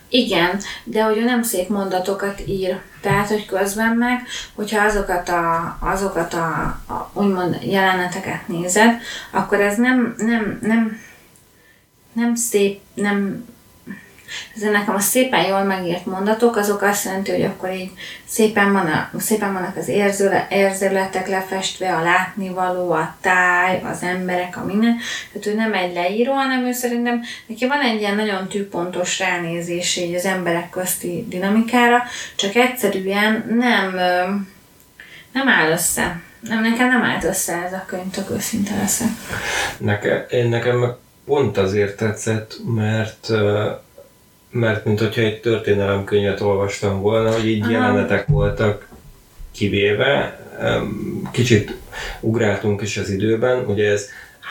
[0.10, 2.80] Igen, de hogy ő nem szép mondatokat ír.
[3.02, 4.22] Tehát, hogy közben meg,
[4.54, 6.48] hogyha azokat a, azokat a,
[6.88, 8.92] a úgymond jeleneteket nézed,
[9.32, 11.00] akkor ez nem, nem, nem,
[12.14, 13.46] nem szép, nem
[14.56, 17.92] ez nekem a szépen jól megírt mondatok, azok azt jelenti, hogy akkor így
[18.26, 19.88] szépen, van a, szépen vannak az
[20.50, 24.98] érzőletek lefestve, a látnivaló, a táj, az emberek, a minden.
[25.32, 29.96] Tehát ő nem egy leíró, hanem ő szerintem neki van egy ilyen nagyon tűpontos ránézés
[29.96, 32.04] így az emberek közti dinamikára,
[32.36, 33.96] csak egyszerűen nem,
[35.32, 36.20] nem áll össze.
[36.40, 39.08] Nem, nekem nem állt össze ez a könyv, tök őszinte leszek.
[39.78, 43.28] Nekem, nekem pont azért tetszett, mert
[44.56, 47.72] mert mint hogyha egy történelemkönyvet olvastam volna, hogy így Aha.
[47.72, 48.88] jelenetek voltak
[49.52, 50.40] kivéve,
[51.32, 51.76] kicsit
[52.20, 54.10] ugráltunk is az időben, ugye ez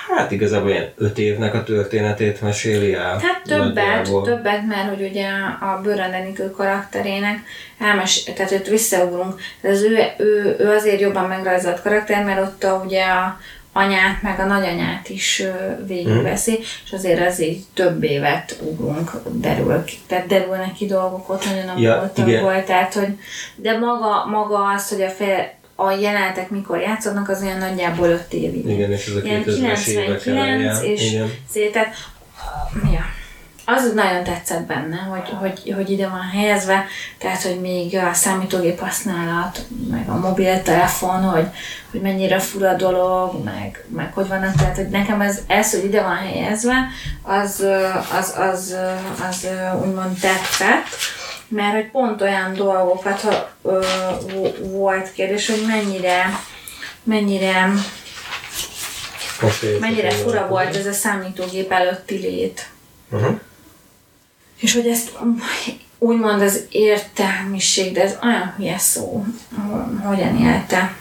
[0.08, 3.18] Hát igazából ilyen öt évnek a történetét meséli el.
[3.22, 4.24] Hát többet, nagyjából.
[4.24, 5.28] többet, mert hogy ugye
[5.60, 7.38] a Bőröndenikő karakterének
[7.78, 9.40] elmes, tehát őt visszaugrunk.
[9.60, 13.40] Ez ő, ő, ő, azért jobban megrajzolt karakter, mert ott a, ugye a,
[13.76, 15.42] anyát, meg a nagyanyát is
[15.86, 16.62] végigveszi, mm.
[16.84, 22.12] és azért az így több évet ugrunk, derül, tehát derülnek ki dolgok ott nagyon ja,
[22.40, 23.18] volt, tehát hogy,
[23.56, 28.32] de maga, maga az, hogy a fel, a jelenetek mikor játszódnak, az olyan nagyjából 5
[28.32, 28.68] évig.
[28.68, 31.30] Igen, és ez a 99 és igen.
[31.72, 31.94] tehát,
[32.92, 33.03] ja
[33.64, 36.86] az nagyon tetszett benne, hogy, hogy, hogy ide van helyezve,
[37.18, 41.46] tehát, hogy még a számítógép használat, meg a mobiltelefon, hogy,
[41.90, 46.02] hogy mennyire fura dolog, meg, meg hogy vannak, tehát, hogy nekem ez, ez hogy ide
[46.02, 46.88] van helyezve,
[47.22, 47.66] az,
[48.18, 48.76] az, az, az,
[49.28, 49.46] az
[49.84, 50.86] úgymond tetszett,
[51.48, 53.84] mert hogy pont olyan dolgokat ha, ö,
[54.60, 56.40] volt kérdés, hogy mennyire,
[57.02, 57.72] mennyire
[59.80, 62.68] mennyire fura volt ez a számítógép előtti lét.
[63.10, 63.40] Uh-huh.
[64.56, 65.18] És hogy ezt
[65.98, 69.24] úgymond az értelmiség, de ez olyan hülye szó,
[70.02, 70.96] hogyan élte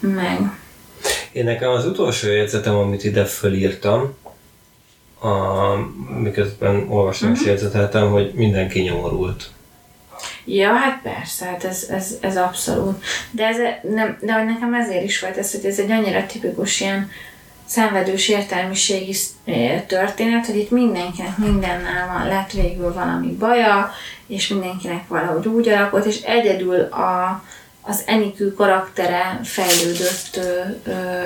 [0.00, 0.38] meg.
[1.32, 4.16] Én nekem az utolsó jegyzetem, amit ide fölírtam,
[5.20, 5.28] a,
[6.18, 7.44] miközben olvastam uh-huh.
[7.44, 9.50] és jegyzeteltem, hogy mindenki nyomorult.
[10.44, 13.04] Ja, hát persze, hát ez, ez, ez abszolút.
[13.30, 17.10] De, ez, nem, de nekem ezért is volt ez, hogy ez egy annyira tipikus ilyen
[17.68, 19.14] szenvedős értelmiségi
[19.86, 23.90] történet, hogy itt mindenkinek mindennel van, lett végül valami baja,
[24.26, 27.42] és mindenkinek valahogy úgy alakult, és egyedül a,
[27.80, 31.22] az Enikő karaktere fejlődött ö, ö,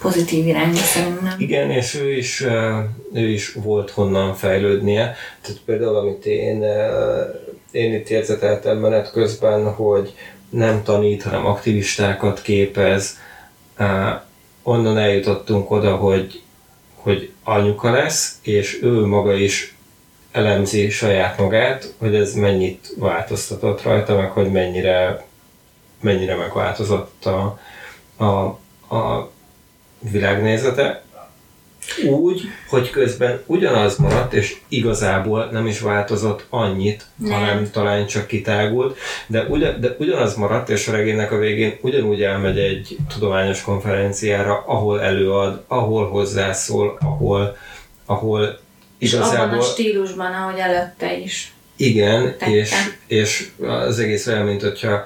[0.00, 1.34] pozitív irányba szerintem.
[1.38, 2.44] Igen, és ő is,
[3.12, 5.14] ő is volt honnan fejlődnie.
[5.40, 6.64] Tehát például, amit én,
[7.70, 10.14] én itt jegyzeteltem menet közben, hogy
[10.50, 13.18] nem tanít, hanem aktivistákat képez,
[14.66, 16.42] onnan eljutottunk oda, hogy,
[16.94, 19.76] hogy anyuka lesz, és ő maga is
[20.32, 25.24] elemzi saját magát, hogy ez mennyit változtatott rajta, meg hogy mennyire,
[26.00, 27.58] mennyire megváltozott a,
[28.16, 28.44] a,
[28.96, 29.30] a
[29.98, 31.02] világnézete
[32.04, 37.32] úgy, hogy közben ugyanaz maradt, és igazából nem is változott annyit, nem.
[37.32, 42.22] hanem talán csak kitágult, de, ugyan, de ugyanaz maradt, és a regénynek a végén ugyanúgy
[42.22, 47.56] elmegy egy tudományos konferenciára, ahol előad, ahol hozzászól, ahol,
[48.06, 48.58] ahol
[48.98, 49.34] igazából...
[49.34, 51.52] És abban a stílusban, ahogy előtte is.
[51.76, 52.72] Igen, és,
[53.06, 55.04] és az egész olyan, mint hogyha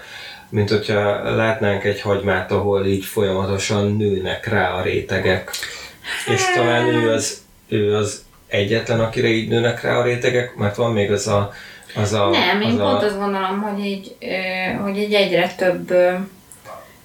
[0.51, 5.51] mint hogyha látnánk egy hagymát, ahol így folyamatosan nőnek rá a rétegek.
[6.27, 10.93] És talán ő az, ő az egyetlen, akire így nőnek rá a rétegek, mert van
[10.93, 11.53] még az a...
[11.95, 14.17] Az a Nem, én az pont a, azt gondolom, hogy így,
[14.83, 15.95] hogy így egyre több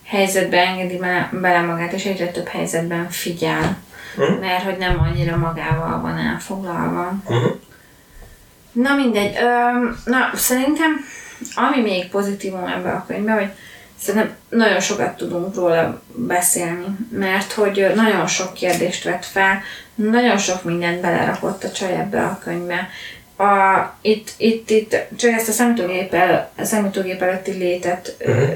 [0.03, 3.77] helyzetbe engedi be- bele magát, és egyre több helyzetben figyel.
[4.15, 4.39] Mhm.
[4.39, 7.13] Mert hogy nem annyira magával van elfoglalva.
[7.25, 7.55] Uh-huh.
[8.71, 9.35] Na mindegy.
[9.35, 9.49] Ö,
[10.05, 11.05] na, szerintem,
[11.55, 13.49] ami még pozitívum ebben a könyvben, hogy
[13.99, 19.61] szerintem nagyon sokat tudunk róla beszélni, mert hogy nagyon sok kérdést vett fel,
[19.95, 22.89] nagyon sok mindent belerakott a csaj ebbe a könyvbe.
[23.37, 28.49] A, itt, itt, itt csak ezt a számítógép, el, a számítógép előtti létet uh-huh.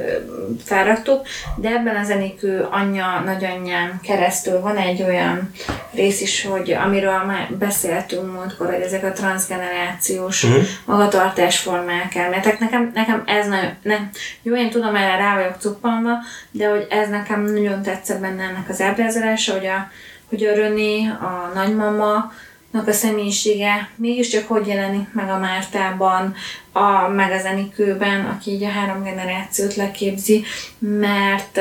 [0.66, 1.28] felraktuk,
[1.58, 5.52] de ebben a zenikő anyja, nagyanyján keresztül van egy olyan
[5.92, 10.54] rész is, hogy amiről már beszéltünk múltkor, hogy ezek a transgenerációs Mhm.
[10.54, 10.68] uh-huh.
[10.86, 12.60] magatartásformák elméletek.
[12.60, 14.10] Nekem, nekem ez nagyon, nem,
[14.42, 16.12] jó, én tudom, erre rá vagyok cuppanva,
[16.52, 19.92] de hogy ez nekem nagyon tetszett benne ennek az ábrázolása, hogy a,
[20.30, 22.32] hogy a René, a nagymama,
[22.72, 26.36] a személyisége mégiscsak hogy jelenik meg a Mártában,
[26.72, 30.44] a, meg az Enikőben, aki így a három generációt leképzi,
[30.78, 31.60] mert,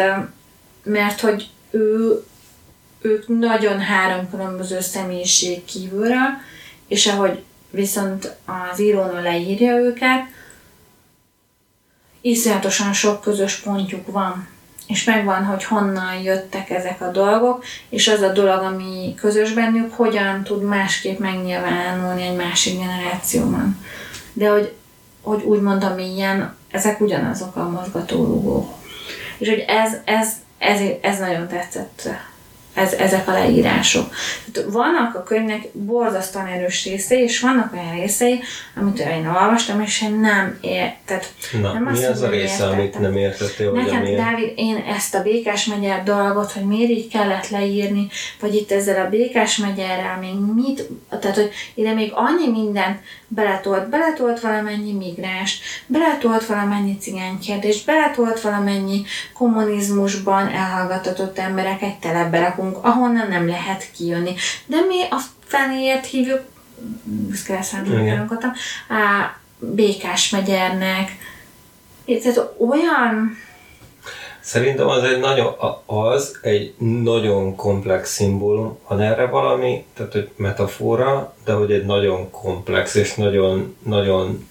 [0.83, 2.23] mert hogy ő,
[3.01, 6.29] ők nagyon három különböző személyiség kívülről,
[6.89, 10.25] és ahogy viszont az írónő leírja őket,
[12.21, 14.49] iszonyatosan sok közös pontjuk van,
[14.89, 19.95] és megvan, hogy honnan jöttek ezek a dolgok, és az a dolog, ami közös bennük,
[19.95, 23.85] hogyan tud másképp megnyilvánulni egy másik generációban.
[24.33, 24.73] De hogy,
[25.23, 28.75] hogy úgy mondom ilyen, ezek ugyanazok a mozgatórugók.
[29.39, 32.09] És hogy ez, ez, ez, ez nagyon tetszett,
[32.79, 34.15] ez, ezek a leírások.
[34.53, 38.41] Tehát vannak a könyvnek borzasztóan erős részei, és vannak olyan részei,
[38.77, 40.95] amit én olvastam, és én nem ért.
[41.05, 42.79] Tehát Na, nem mi az a része, értettem.
[42.79, 44.17] amit nem értettél, Nekem, amiért?
[44.23, 48.09] Dávid, én ezt a Békás megyer dolgot, hogy miért így kellett leírni,
[48.41, 50.89] vagy itt ezzel a Békás megyerrel még mit,
[51.21, 59.03] tehát hogy ide még annyi mindent beletolt, beletolt valamennyi migráns, beletolt valamennyi cigánykérdést, beletolt valamennyi
[59.33, 64.35] kommunizmusban elhallgatatott embereket telebbe rakunk, ahonnan nem lehet kijönni.
[64.67, 66.41] De mi a fenéért hívjuk,
[67.03, 71.11] büszke a Békás megyernek,
[72.07, 73.37] tehát olyan
[74.41, 75.55] Szerintem az egy nagyon,
[75.87, 78.79] az egy nagyon komplex szimbólum.
[78.89, 84.49] Van erre valami, tehát hogy metafora, de hogy egy nagyon komplex és nagyon, nagyon,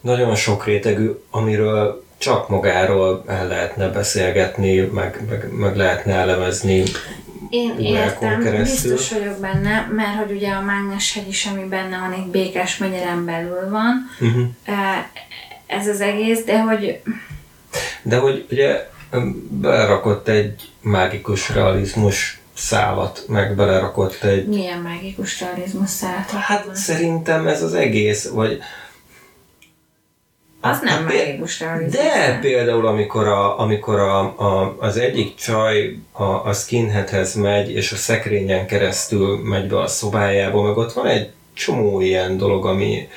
[0.00, 6.82] nagyon sok rétegű, amiről csak magáról el lehetne beszélgetni, meg, meg, meg lehetne elemezni.
[7.50, 8.92] Én értem, keresztül.
[8.92, 13.24] biztos vagyok benne, mert hogy ugye a Mágneshegy is, ami benne van, egy békás megyeren
[13.24, 14.46] belül van, Uh-huh.
[15.66, 17.00] ez az egész, de hogy
[18.02, 18.88] De hogy ugye
[19.48, 26.30] belerakott egy mágikus realizmus szálat, meg belerakott egy milyen mágikus realizmus szállt.
[26.30, 28.58] Hát szerintem ez az egész, vagy...
[30.70, 31.94] az nem Hát mágikus realizmus.
[31.94, 37.92] De például, amikor, a, amikor a, a, az egyik csaj a, a skinheadhez megy, és
[37.92, 43.08] a szekrényen keresztül megy be a szobájába, meg ott van egy csomó ilyen dolog, ami,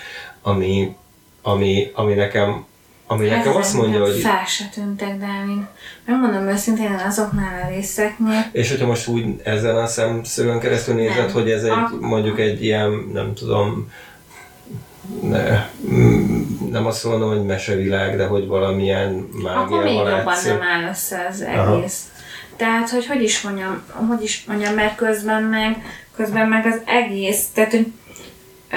[0.42, 0.96] ami,
[1.42, 2.66] ami, ami nekem,
[3.08, 4.22] ami nekem Ezek azt mondja, nekem hogy...
[4.22, 5.64] Fel se tűntek, Dávid.
[6.06, 11.32] Megmondom őszintén, azoknál a részeknél, És hogyha most úgy ezen a szemszögön keresztül nézed, Nem.
[11.32, 13.92] hogy ez egy, A- mondjuk egy ilyen, nem tudom,
[15.22, 16.42] ne, mm,
[16.72, 20.52] nem azt mondom, hogy mesevilág, de hogy valamilyen akkor még jobban látszik.
[20.52, 21.78] nem áll össze az Aha.
[21.78, 22.04] egész.
[22.56, 25.86] Tehát, hogy hogy is mondjam, hogy is mondjam, mert közben meg,
[26.16, 27.92] közben meg az egész, tehát, hogy
[28.72, 28.76] ö,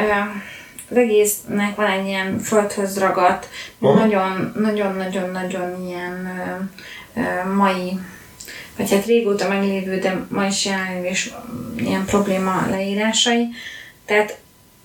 [0.90, 3.48] az egésznek van egy ilyen földhöz ragadt,
[3.80, 3.94] Aha.
[3.94, 6.30] nagyon, nagyon, nagyon, nagyon ilyen
[7.16, 7.98] ö, ö, mai,
[8.76, 11.32] vagy hát régóta meglévő, de ma is jelenlévő és
[11.76, 13.48] ilyen probléma leírásai.
[14.04, 14.38] Tehát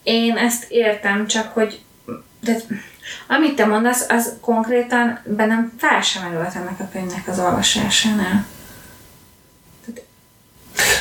[0.08, 1.80] én ezt értem, csak hogy
[2.39, 2.55] de
[3.28, 8.45] amit te mondasz, az konkrétan bennem fel sem merült ennek a könyvnek az olvasásánál.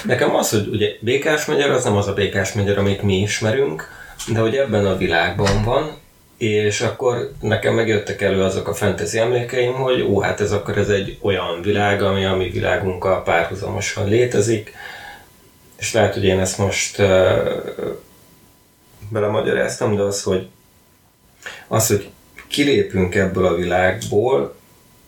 [0.04, 3.88] Nekem az, hogy ugye Békás megyer, az nem az a Békás megyer, amit mi ismerünk,
[4.32, 5.96] de hogy ebben a világban van,
[6.36, 10.88] és akkor nekem megjöttek elő azok a fantasy emlékeim, hogy ó, hát ez akkor ez
[10.88, 14.74] egy olyan világ, ami a mi világunkkal párhuzamosan létezik,
[15.76, 17.07] és lehet, hogy én ezt most uh,
[19.09, 20.48] belemagyaráztam, de az, hogy
[21.68, 22.11] az, hogy
[22.48, 24.54] kilépünk ebből a világból,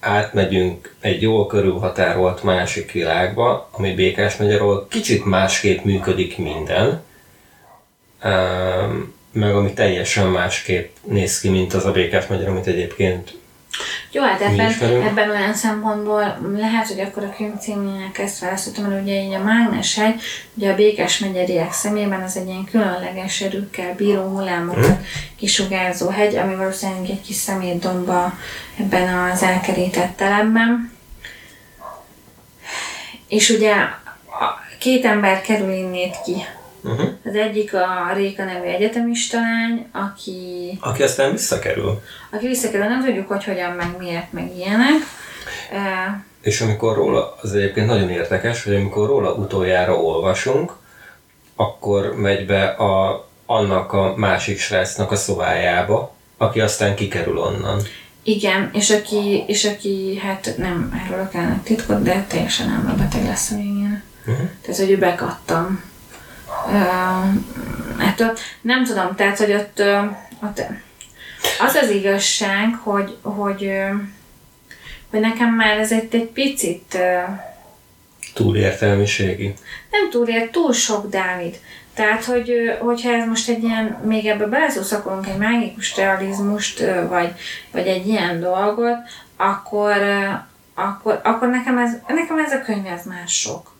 [0.01, 7.03] átmegyünk egy jól körülhatárolt másik világba, ami Békás megyer, ahol kicsit másképp működik minden,
[9.33, 13.39] meg ami teljesen másképp néz ki, mint az a Békás megyer, amit egyébként
[14.11, 19.03] Jó, hát ebben, ebben olyan szempontból lehet, hogy akkor a könyv címének ezt választottam, mert
[19.03, 20.21] ugye így a Mágneshegy,
[20.55, 24.99] ugye a Békes megyeriek szemében az egy ilyen különleges erőkkel bíró hullámokat
[25.37, 28.33] kisugárzó hegy, ami valószínűleg egy kis szemétdomba
[28.79, 30.97] ebben az elkerített telepben.
[33.29, 33.75] És ugye
[34.79, 36.45] két ember kerül innét ki.
[36.83, 37.09] Uh-huh.
[37.25, 42.03] Az egyik a Réka nevű egyetemista lány, aki Aki aztán visszakerül.
[42.31, 44.97] aki visszakerül, nem tudjuk, hogy hogyan, meg miért, meg ilyenek.
[45.73, 50.73] Uh, És amikor róla, az egyébként nagyon érdekes, hogy amikor róla utoljára olvasunk,
[51.57, 57.81] akkor megy be a, annak a másik srácnak a szobájába, aki aztán kikerül onnan.
[58.23, 63.57] igen, és aki, és aki hát nem erről kellene titkot, de teljesen elmebeteg lesz a
[63.57, 64.03] végén.
[64.27, 64.49] Uh-huh.
[64.63, 65.83] Tehát, hogy ő bekattam.
[66.69, 69.83] Uh, ettől nem tudom, tehát, hogy ott,
[70.43, 70.63] ott
[71.61, 73.73] az az igazság, hogy, hogy,
[75.11, 77.39] hogy nekem már ez egy, egy picit uh,
[78.35, 79.55] Túl értelmiségi.
[79.91, 81.61] nem túl ér, túl sok Dávid.
[81.95, 87.33] Tehát, hogy, hogyha ez most egy ilyen, még ebbe beleszuszakolunk egy mágikus realizmust, vagy,
[87.71, 88.97] vagy egy ilyen dolgot,
[89.37, 89.97] akkor,
[90.75, 93.75] akkor, akkor nekem, ez, nekem ez a könyv ez már sok.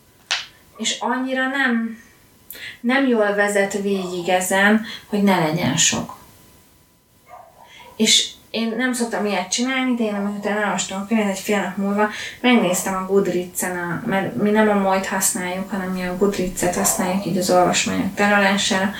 [0.77, 1.97] És annyira nem,
[2.81, 6.17] nem jól vezet végig ezen, hogy ne legyen sok.
[7.95, 11.77] És én nem szoktam ilyet csinálni, de én amikor elolvastam a könyvet egy fél nap
[11.77, 12.09] múlva,
[12.41, 17.25] megnéztem a Goodreads-en, a, mert mi nem a majd használjuk, hanem mi a Goodreads-et használjuk
[17.25, 18.91] így az olvasmányok tárolására,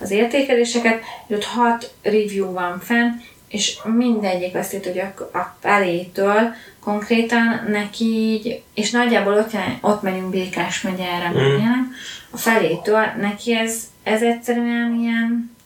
[0.00, 3.10] az értékeléseket, és ott hat review van fenn,
[3.48, 10.02] és mindegyik azt írt, hogy a, a felétől konkrétan neki így, és nagyjából ott, ott
[10.02, 11.34] megyünk Békás megyerre, Mm.
[11.34, 11.92] mm.
[12.38, 15.56] Felétől neki ez, ez egyszerűen ilyen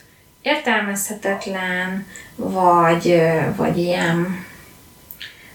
[0.42, 2.06] értelmezhetetlen,
[2.36, 3.22] vagy,
[3.56, 4.44] vagy ilyen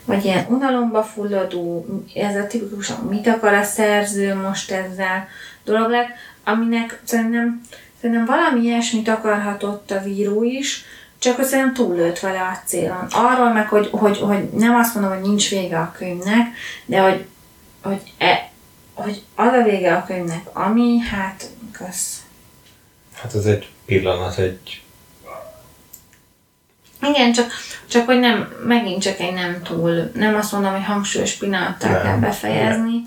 [0.05, 5.27] vagy ilyen unalomba fulladó, ez a tipikus, mit akar a szerző most ezzel
[5.63, 6.07] dolog lett,
[6.43, 7.61] aminek szerintem,
[8.01, 10.83] szerintem valami ilyesmit akarhatott a víró is,
[11.19, 13.07] csak hogy szerintem túllőtt vele a célon.
[13.09, 16.47] Arról meg, hogy, hogy, hogy nem azt mondom, hogy nincs vége a könyvnek,
[16.85, 17.25] de hogy,
[17.81, 18.49] hogy, e,
[18.97, 22.21] hogy az a vége a könyvnek, ami, hát, kösz.
[23.13, 24.81] Hát ez egy pillanat, egy...
[27.01, 27.51] Igen, csak,
[27.87, 32.01] csak hogy nem, megint csak egy nem túl, nem azt mondom, hogy hangsúlyos pillanattal Nem.
[32.01, 33.01] kell befejezni.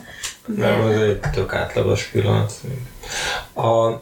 [0.46, 2.52] De, Nem, az egy tök átlagos pillanat.
[3.54, 4.00] A,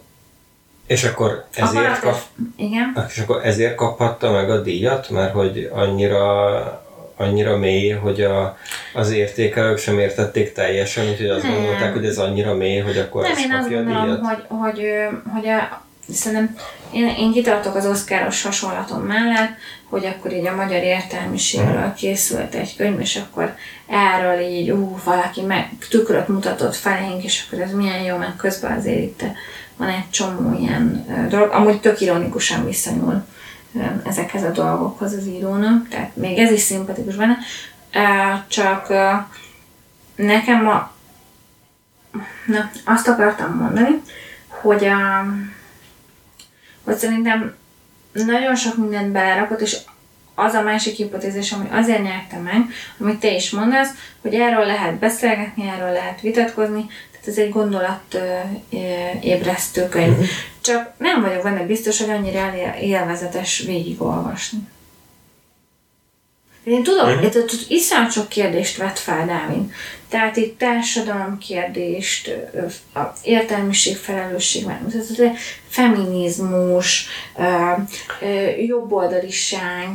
[0.86, 2.20] és akkor ezért, kap,
[2.57, 3.07] Igen.
[3.09, 6.88] és akkor ezért kaphatta meg a díjat, mert hogy annyira
[7.19, 8.57] annyira mély, hogy a,
[8.93, 11.53] az értékelők sem értették teljesen, úgyhogy azt Nem.
[11.53, 14.21] gondolták, hogy ez annyira mély, hogy akkor Nem, ezt én azt gondolom, díjat.
[14.21, 14.83] hogy, hogy,
[15.35, 16.57] hogy a, szerintem
[16.93, 19.51] én, én kitartok az oszkáros hasonlatom mellett,
[19.89, 23.55] hogy akkor így a magyar értelmiségről készült egy könyv, és akkor
[23.87, 28.79] erről így, ú, valaki meg tükröt mutatott felénk, és akkor ez milyen jó, meg közben
[28.79, 29.23] azért itt
[29.77, 33.25] van egy csomó ilyen dolog, amúgy tök ironikusan viszonyul
[34.05, 37.39] ezekhez a dolgokhoz az írónak, tehát még ez is szimpatikus benne,
[38.49, 38.89] csak
[40.16, 40.97] nekem a,
[42.47, 44.03] Na, azt akartam mondani,
[44.49, 45.27] hogy, a,
[46.85, 47.55] hogy szerintem
[48.12, 49.77] nagyon sok mindent belerakott, és
[50.35, 52.61] az a másik hipotézis, ami azért nyerte meg,
[52.99, 53.89] amit te is mondasz,
[54.21, 58.19] hogy erről lehet beszélgetni, erről lehet vitatkozni, tehát ez egy gondolat
[59.21, 60.31] ébresztő könyv.
[60.69, 64.59] Csak nem vagyok benne biztos, hogy annyira él- élvezetes végigolvasni.
[66.64, 67.25] Én tudom, Mhm.
[67.25, 67.35] uh-huh.
[67.35, 69.73] itt, iszonyat sok kérdést vett fel Dávid.
[70.09, 72.35] Tehát itt társadalom kérdést,
[73.23, 74.66] értelmiség, felelősség,
[75.69, 77.07] feminizmus,
[78.66, 79.87] jobboldaliság,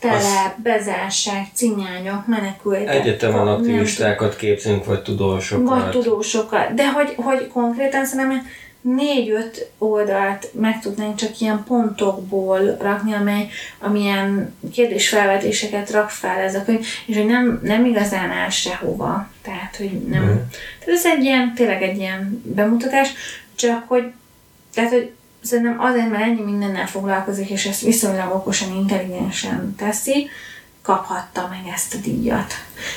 [0.00, 2.94] tele, bezárság, cinyányok, menekültek.
[2.94, 5.68] Egyetemen aktivistákat képzünk, vagy tudósokat.
[5.68, 8.46] vagy tudósokat, de hogy, hogy konkrétan szerintem
[8.80, 16.64] négy-öt oldalt meg tudnánk csak ilyen pontokból rakni, amely, amilyen kérdésfelvetéseket rak fel ez a
[16.64, 19.28] könyv, és hogy nem, nem igazán áll sehova.
[19.42, 20.22] Tehát, hogy nem.
[20.22, 20.32] Mhm.
[20.78, 23.08] Tehát ez egy ilyen, tényleg egy ilyen bemutatás,
[23.54, 24.12] csak hogy,
[24.74, 25.10] tehát, hogy
[25.42, 30.28] szerintem azért, mert ennyi mindennel foglalkozik, és ezt viszonylag okosan, intelligensen teszi,
[30.82, 32.54] kaphatta meg ezt a díjat.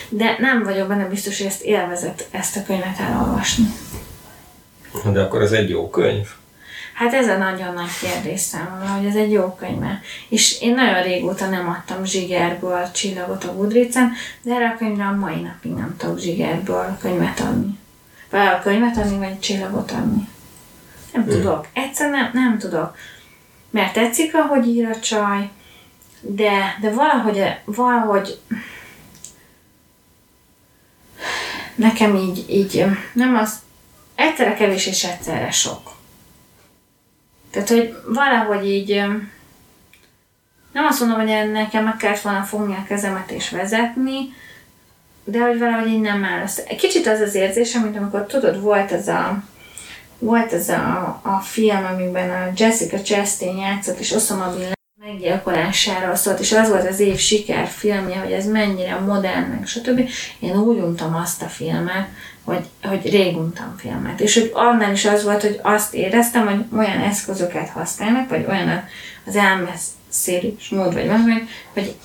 [0.10, 3.66] De nem vagyok benne biztos, hogy ezt élvezett ezt a könyvet elolvasni.
[5.14, 6.28] De akkor ez egy jó könyv.
[6.94, 9.84] Hát ez a nagyon nagy kérdés számomra, hogy ez egy jó könyv.
[10.30, 15.16] És én nagyon régóta nem adtam zsigerből csillagot a Goodreads-en, de erre a könyvre a
[15.16, 17.80] mai napig nem tudok zsigerből könyvet adni.
[18.30, 20.28] Vagy a könyvet adni, vagy csillagot adni.
[21.14, 21.68] Nem tudok.
[21.74, 22.98] Egyszerűen nem, nem tudok.
[23.70, 25.50] Mert tetszik, ahogy ír a csaj,
[26.22, 28.40] de, de valahogy, valahogy
[31.76, 33.62] nekem így, így nem az,
[34.16, 35.92] egyszerre kevés és egyszerre sok.
[37.52, 38.96] Tehát, hogy valahogy így
[40.72, 44.18] nem azt mondom, hogy nekem meg kellett volna fogni a kezemet és vezetni,
[45.24, 46.64] de hogy valahogy így nem áll össze.
[46.64, 49.44] Kicsit az az érzésem, mint amikor tudod, volt ez a
[50.24, 54.72] volt ez a, a film, amiben a Jessica Chastain játszott, és Osama Bin
[55.06, 60.10] meggyilkolásáról szólt, és az volt az év sikerfilmje, hogy ez mennyire modern, meg stb.
[60.40, 62.08] Én úgy untam azt a filmet,
[62.44, 64.20] hogy, hogy rég untam filmet.
[64.20, 68.84] És hogy annál is az volt, hogy azt éreztem, hogy olyan eszközöket használnak, vagy olyan
[69.26, 71.34] az elmesszélés mód, vagy valami,
[71.74, 71.96] hogy,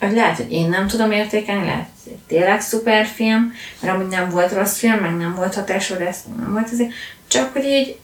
[0.00, 4.28] hogy lehet, hogy én nem tudom értékelni, lehet, hogy tényleg szuper film, mert amúgy nem
[4.28, 6.92] volt rossz film, meg nem volt hatásod, ez nem volt azért,
[7.28, 7.98] csak hogy így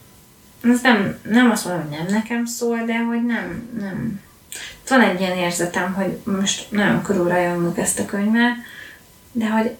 [0.71, 4.21] ez nem, nem azt mondom, hogy nem nekem szól, de hogy nem, nem.
[4.89, 8.55] Van egy ilyen érzetem, hogy most nagyon körülrajongok ezt a könyvet,
[9.31, 9.75] de hogy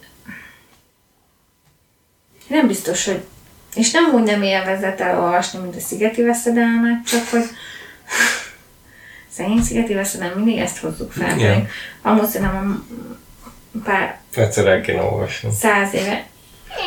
[2.48, 3.22] nem biztos, hogy
[3.76, 7.44] és nem úgy nem élvezett elolvasni, mint a Szigeti Veszedelmet, csak hogy
[9.36, 11.38] szegény Szigeti Veszedelem, mindig ezt hozzuk fel.
[11.38, 11.68] Yeah.
[12.02, 12.88] Amúgy szerintem
[13.84, 14.20] pár...
[14.36, 15.50] Egyszer el kéne olvasni.
[15.60, 16.26] Száz éve.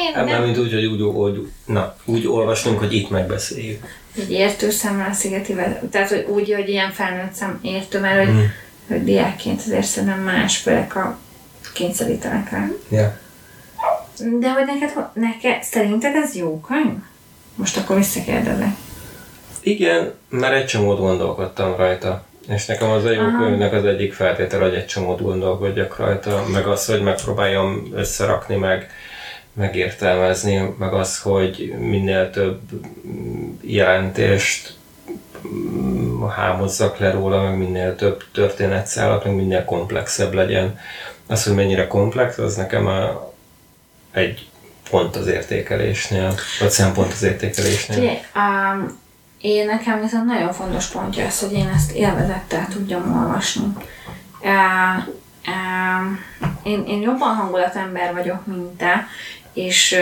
[0.07, 3.87] Én hát nem, mint úgy, hogy úgy, úgy, na, úgy olvasnunk, hogy itt megbeszéljük.
[4.17, 5.55] Egy értő szemmel szigeti
[5.91, 8.45] tehát hogy úgy, hogy ilyen felnőtt szem értő, mert hogy, mm.
[8.89, 11.19] hogy diákként azért szerintem más, főleg a
[11.75, 12.69] kényszerítenek rá.
[12.89, 13.13] Yeah.
[14.19, 16.97] De hogy neked, neked, szerinted ez jó könyv?
[17.55, 18.77] Most akkor visszakérdezek.
[19.61, 22.25] Igen, mert egy csomót gondolkodtam rajta.
[22.49, 23.39] És nekem az a jó Aha.
[23.39, 28.91] könyvnek az egyik feltétel, hogy egy csomót gondolkodjak rajta, meg az, hogy megpróbáljam összerakni, meg
[29.53, 32.61] megértelmezni, meg az, hogy minél több
[33.61, 34.77] jelentést
[36.37, 40.79] hámozzak le róla, meg minél több történetszálat, meg minél komplexebb legyen.
[41.27, 43.28] Az, hogy mennyire komplex, az nekem a,
[44.13, 44.49] egy
[44.91, 47.97] pont az értékelésnél, vagy szempont az értékelésnél.
[47.97, 48.99] Figyelj, um,
[49.41, 53.67] én nekem viszont nagyon fontos pontja az, hogy én ezt élvezettel tudjam olvasni.
[54.41, 55.07] Uh,
[55.47, 56.19] uh,
[56.63, 59.07] én, én jobban hangulatember vagyok, mint te,
[59.53, 59.97] és,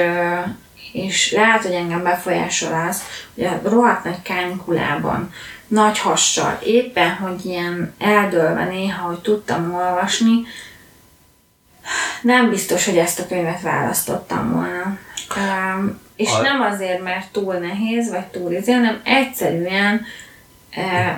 [0.92, 3.02] és lehet, hogy engem befolyásol az,
[3.34, 5.32] hogy a rohadt nagy kánikulában,
[5.68, 10.42] nagy hassal, éppen, hogy ilyen eldőlve néha, hogy tudtam olvasni,
[12.22, 14.98] nem biztos, hogy ezt a könyvet választottam volna.
[15.36, 16.40] Um, és a...
[16.40, 20.06] nem azért, mert túl nehéz, vagy túl izé, hanem egyszerűen
[20.76, 21.16] uh,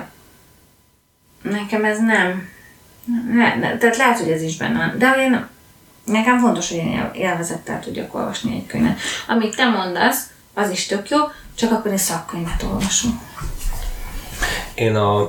[1.41, 2.49] nekem ez nem,
[3.33, 5.47] ne, ne, tehát lehet, hogy ez is benne de én
[6.05, 8.99] nekem fontos, hogy én élvezettel tudjak olvasni egy könyvet.
[9.27, 11.17] Amit te mondasz, az is tök jó,
[11.55, 13.21] csak akkor én szakkönyvet olvasom.
[14.73, 15.21] Én a,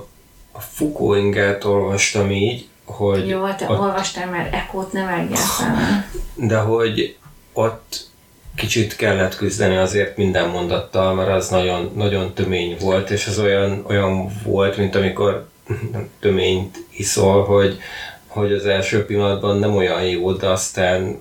[0.52, 3.28] a Foucault olvastam így, hogy...
[3.28, 6.06] Jó, te ott, olvastál, mert Ekót nem fel.
[6.34, 7.16] De hogy
[7.52, 8.08] ott
[8.54, 13.84] kicsit kellett küzdeni azért minden mondattal, mert az nagyon, nagyon tömény volt, és az olyan,
[13.88, 15.48] olyan volt, mint amikor
[16.20, 17.78] töményt iszol, hogy,
[18.26, 21.18] hogy az első pillanatban nem olyan jó, de aztán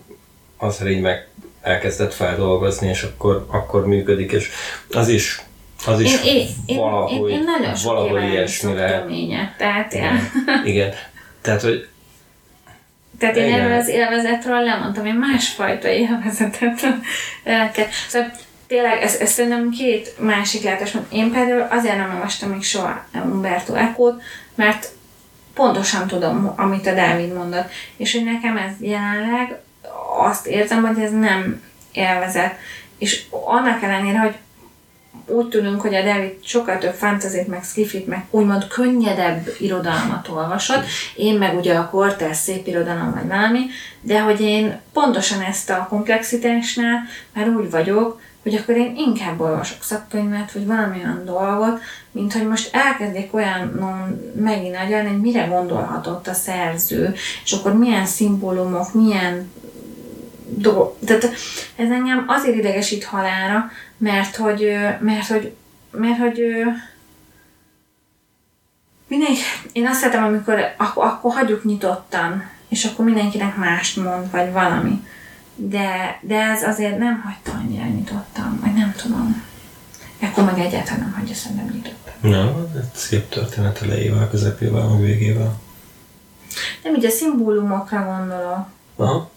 [0.58, 1.28] az így meg
[1.62, 4.50] elkezdett feldolgozni, és akkor, akkor működik, és
[4.92, 5.44] az is
[5.86, 9.08] az is én, én, valahogy, én, én, én nagyon valahogy ilyesmi lehet.
[9.58, 10.32] tehát igen.
[10.66, 10.94] igen.
[11.50, 11.88] Tehát, hogy
[13.20, 16.88] tehát én erről az élvezetről lemondtam, én másfajta élvezetet
[17.44, 17.90] elkezd.
[18.08, 18.32] Szóval
[18.68, 20.98] tényleg ez, ez szerintem két másik látás.
[21.12, 24.22] Én például azért nem olvastam még soha Umberto Eco-t,
[24.56, 24.92] mert
[25.54, 27.70] pontosan tudom, amit a Dávid mondott.
[27.98, 29.58] És hogy nekem ez jelenleg
[30.20, 32.54] azt érzem, hogy ez nem élvezet.
[32.98, 34.36] És annak ellenére, hogy
[35.26, 40.84] úgy tudunk, hogy a David sokkal több fantazit, meg skifit, meg úgymond könnyedebb irodalmat olvasott,
[41.16, 43.60] én meg ugye a kortás szép irodalom vagy valami,
[44.02, 47.02] de hogy én pontosan ezt a komplexitásnál
[47.34, 51.82] már úgy vagyok, hogy akkor én inkább olvasok szakkönyvet, vagy valami olyan dolgot,
[52.12, 53.68] mint hogy most elkezdik olyan
[54.36, 59.52] megint agyalni, hogy mire gondolhatott a szerző, és akkor milyen szimbólumok, milyen
[60.46, 60.98] dolgok.
[61.06, 61.24] Tehát
[61.76, 65.56] ez engem azért idegesít halára, mert hogy, mert hogy,
[65.92, 66.42] mert hogy
[69.08, 69.40] mindenki,
[69.72, 75.08] én azt szeretem, amikor akkor, akkor hagyjuk nyitottan, és akkor mindenkinek mást mond, vagy valami.
[75.56, 79.44] De, de ez azért nem hagyta annyira nyitottan, vagy nem tudom.
[80.22, 82.14] Akkor meg egyáltalán nem hagyja szerintem nyitottan.
[82.22, 85.60] Nem, egy szép történet elejével, közepével, meg végével.
[86.84, 88.68] Nem, ugye a szimbólumokra gondolok.
[88.96, 89.30] Aha.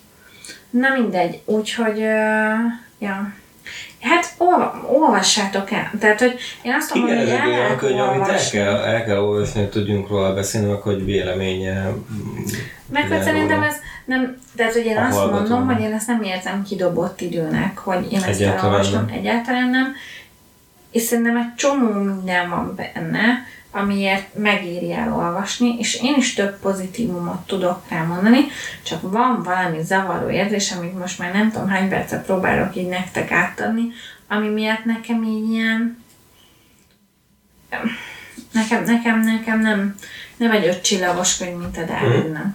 [0.71, 2.59] Na mindegy, úgyhogy, uh,
[2.99, 3.33] ja.
[4.03, 4.35] Hát
[4.87, 5.91] olvassátok el.
[5.99, 9.19] Tehát, hogy én azt mondom, Igen, hogy el olyan könyv, amit el kell, el kell
[9.19, 11.83] olvasni, hogy tudjunk róla beszélni, meg hogy véleménye.
[11.89, 12.45] mm,
[12.87, 13.75] Meg hogy szerintem ez
[14.05, 15.73] nem, tehát hogy én A azt mondom, hallgatónak.
[15.73, 19.15] hogy én ezt nem érzem kidobott időnek, hogy én ezt Egyáltalán elolvastam, nem.
[19.15, 19.95] egyáltalán nem.
[20.91, 23.25] És szerintem egy csomó minden van benne,
[23.73, 28.41] amiért megéri elolvasni, és én is több pozitívumot tudok rá mondani,
[28.83, 33.31] csak van valami zavaró érzés, amit most már nem tudom hány percet próbálok így nektek
[33.31, 33.83] átadni,
[34.29, 36.03] ami miatt nekem így ilyen
[38.53, 39.95] nekem, nekem, nekem nem,
[40.37, 42.55] nem egy öt csillagos könyv, mint a Dávidnak.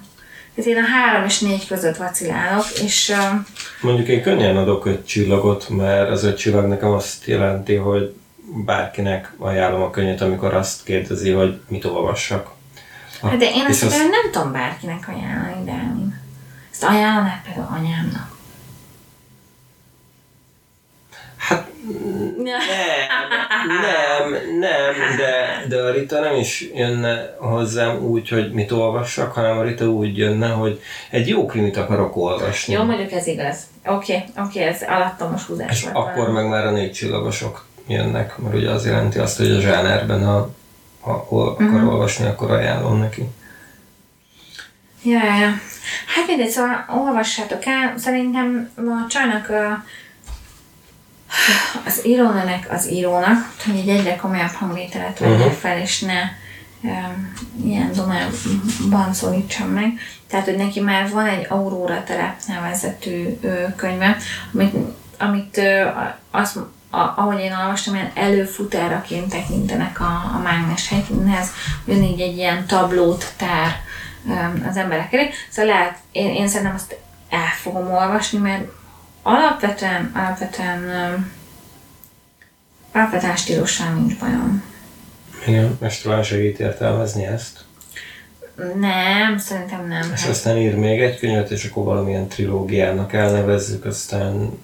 [0.55, 3.39] Tehát én a három és négy között vacilálok, és uh,
[3.81, 8.15] Mondjuk én könnyen adok öt csillagot, mert az öt csillag nekem azt jelenti, hogy
[8.47, 12.49] bárkinek ajánlom a könyvet, amikor azt kérdezi, hogy mit olvassak.
[13.21, 16.13] A- hát de én azt az- például nem tudom bárkinek ajánlani, Dávid.
[16.71, 18.35] Ezt ajánlanád például anyámnak.
[21.37, 21.67] Hát
[23.81, 29.57] nem, nem, de, de a Rita nem is jönne hozzám úgy, hogy mit olvassak, hanem
[29.57, 32.73] a Rita úgy jönne, hogy egy jó krimit akarok olvasni.
[32.73, 33.57] Jó, mondjuk ez igaz.
[33.85, 38.37] Oké, okay, oké, okay, ez alattomos húzás És akkor meg már a négy csillagosok jönnek,
[38.37, 40.53] mert ugye az jelenti azt, hogy a zsánerben, ha,
[41.01, 41.87] ha ol, akar Mhm.
[41.87, 43.25] olvasni, akkor ajánlom neki.
[45.03, 45.49] Ja, ja, ja.
[46.15, 47.93] Hát mindegy, szóval olvassátok el.
[47.97, 49.83] Szerintem a csajnak a,
[51.85, 55.47] az írónőnek az írónak, hogy egy egyre komolyabb hangvételet vegye Mhm.
[55.53, 56.19] fel, és ne
[56.81, 57.33] um,
[57.65, 59.87] ilyen domában szólítsam meg.
[60.27, 64.17] Tehát, hogy neki már van egy Aurora telep nevezetű ö, könyve,
[64.53, 64.73] amit,
[65.19, 65.87] amit ö,
[66.31, 66.59] azt,
[66.97, 71.49] a, ahogy én olvastam, ilyen előfutáraként tekintenek a, a mágnes hegyhez,
[71.85, 73.81] ugyanígy egy ilyen tablót tár
[74.69, 75.29] az emberek elé.
[75.49, 76.97] Szóval lehet, én, én szerintem azt
[77.29, 78.63] el fogom olvasni, mert
[79.21, 80.81] alapvetően, alapvetően,
[82.91, 84.63] alapvetően stílussal nincs bajom.
[85.47, 87.65] Igen, és talán segít értelmezni ezt.
[88.79, 90.11] Nem, szerintem nem.
[90.13, 94.59] És Hát, aztán ír még egy könyvet, és akkor valamilyen trilógiának elnevezzük, aztán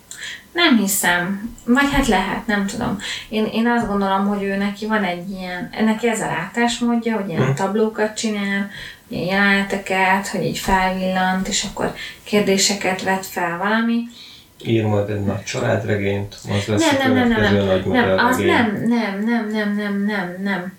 [0.54, 1.56] nem hiszem.
[1.66, 2.97] Vagy hát lehet, nem tudom.
[3.30, 7.30] Én, én azt gondolom, hogy ő neki van egy ilyen, neki ez a látásmódja, hogy
[7.30, 7.54] ilyen Hm.
[7.54, 8.70] tablókat csinál,
[9.08, 11.93] ilyen jeleneteket, hogy így felvillant, és akkor
[12.24, 14.04] kérdéseket vet fel valami.
[14.66, 18.38] ír majd egy nagy családregényt, az lesz Nem, a nem, nem, nem, nagy nem, az
[18.38, 20.78] nem, nem, nem, nem, nem, nem, nem.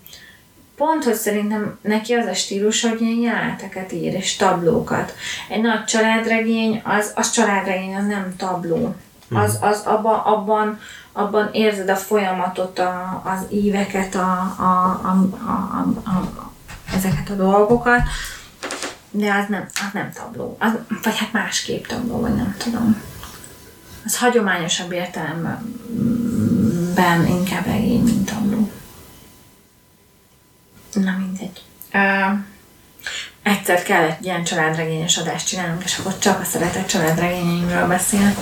[0.77, 5.15] Pont, hogy szerintem neki az a stílus, hogy ilyen jeleneteket ír, és tablókat.
[5.49, 8.95] Egy nagy családregény, az, az családregény, az nem tabló.
[9.29, 10.79] Az, az abban, abban,
[11.11, 15.51] abban érzed a folyamatot, a, az éveket, a, a, a, a,
[16.03, 16.51] a, a,
[16.95, 18.01] ezeket a dolgokat,
[19.11, 20.57] de az nem, az nem tabló.
[20.59, 20.71] Az,
[21.03, 23.01] vagy hát másképp tabló, vagy nem tudom.
[24.05, 25.79] Az hagyományosabb értelemben
[26.95, 28.71] ben inkább regény, mint tabló.
[30.93, 31.63] Na mindegy.
[31.93, 32.39] Uh,
[33.45, 38.35] egyszer kell egy ilyen családregényes adást csinálnunk, és akkor csak a szeretett családregényeimről beszélek.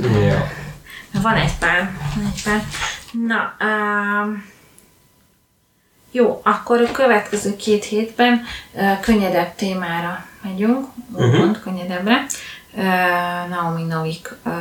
[0.00, 0.50] Ja.
[1.22, 1.90] Van egy pár.
[2.14, 2.62] Van egy pár.
[3.12, 4.36] Na, uh,
[6.10, 11.60] jó, akkor a következő két hétben uh, könnyedebb témára megyünk, uh-huh.
[11.60, 12.26] könnyedebbre.
[12.72, 12.84] Uh,
[13.48, 14.52] Naomi Novik uh,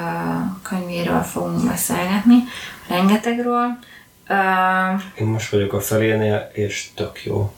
[0.62, 2.44] könyvéről fogunk beszélgetni,
[2.88, 3.78] rengetegről.
[4.30, 7.54] Uh, Én most vagyok a felénél, és tök jó.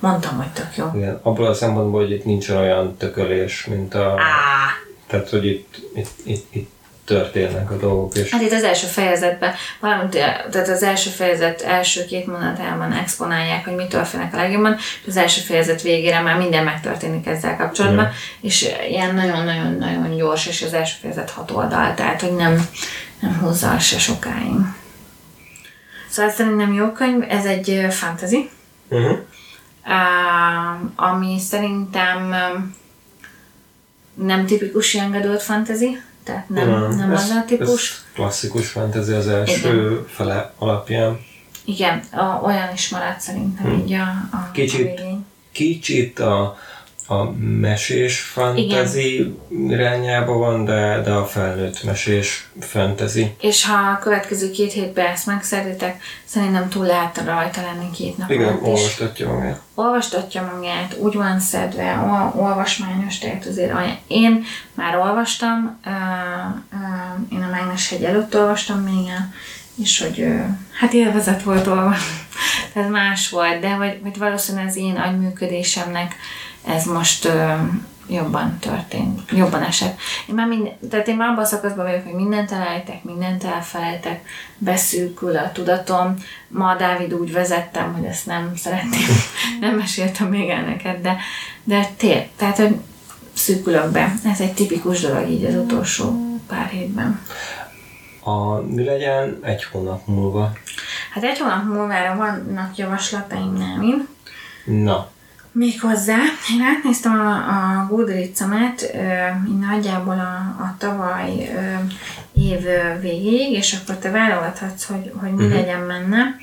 [0.00, 0.90] Mondtam, hogy tök jó.
[0.94, 4.10] Igen, abból a szempontból, hogy itt nincsen olyan tökölés, mint a...
[4.10, 4.76] Á,
[5.06, 6.70] Tehát, hogy itt, itt, itt, itt
[7.08, 10.10] történnek a dolgok, és Hát itt az első fejezetben, valamint,
[10.50, 15.16] tehát az első fejezet első két mondatában exponálják, hogy mitől félnek a legjobban, és az
[15.16, 18.10] első fejezet végére már minden megtörténik ezzel kapcsolatban, Ja.
[18.40, 22.68] és ilyen nagyon-nagyon-nagyon gyors, és az első fejezet hat oldal, tehát hogy nem,
[23.20, 24.54] nem húzza se sokáig.
[26.10, 28.50] Szóval szerintem jó könyv, ez egy fantasy,
[28.88, 29.18] uh-huh.
[30.96, 32.76] Ami szerintem öm,
[34.14, 37.90] nem tipikus young adult fantasy, tehát nem, nem, nem az a típus.
[37.90, 41.20] Ez klasszikus fantasy az első fele alapján.
[41.64, 44.80] Igen, a, olyan is maradt szerintem így a, a Kicsit.
[44.80, 45.26] a végén.
[45.52, 46.58] Kicsit a,
[47.10, 47.30] a
[47.60, 49.38] mesés fantasy
[49.68, 53.34] irányába van, de, de a felnőtt mesés fantasy.
[53.40, 58.30] És ha a következő két hétben ezt megszerzitek, szerintem túl lehet rajta lenni két nap
[58.30, 59.60] Igen, olvastatja magát.
[59.74, 63.98] Olvastatja magát, úgy van szedve, ol- olvasmányos, tehát azért olyan.
[64.06, 64.44] Én
[64.74, 65.92] már olvastam, uh,
[66.72, 69.12] uh, én a Mágnes hegy előtt olvastam még
[69.82, 72.18] és hogy uh, hát élvezet volt olvasni,
[72.72, 76.14] tehát más volt, de vagy, vagy valószínűleg az én agyműködésemnek
[76.68, 77.58] ez most uh,
[78.08, 79.98] jobban történt, jobban esett.
[80.28, 84.24] Én már minden, tehát én már abban a szakaszban vagyok, hogy mindent elejtek, mindent elfelejtek,
[84.58, 86.14] beszűkül a tudatom.
[86.48, 89.08] Ma Dávid úgy vezettem, hogy ezt nem szeretném,
[89.60, 91.16] nem meséltem még el neked, de,
[91.64, 92.76] de tér, tehát, hogy
[93.32, 94.14] szűkülök be.
[94.24, 97.20] Ez egy tipikus dolog így az utolsó pár hétben.
[98.22, 100.52] A, mi legyen egy hónap múlva?
[101.12, 104.08] Hát egy hónap múlvára vannak javaslataim nem
[104.64, 105.10] Na,
[105.58, 106.16] Méghozzá,
[106.52, 108.96] én átnéztem a, a Goodreads-emet
[109.60, 111.74] nagyjából a, a tavaly ö,
[112.40, 112.64] év
[113.00, 115.60] végéig, és akkor te válogathatsz, hogy, hogy mi uh-huh.
[115.60, 116.36] legyen menne.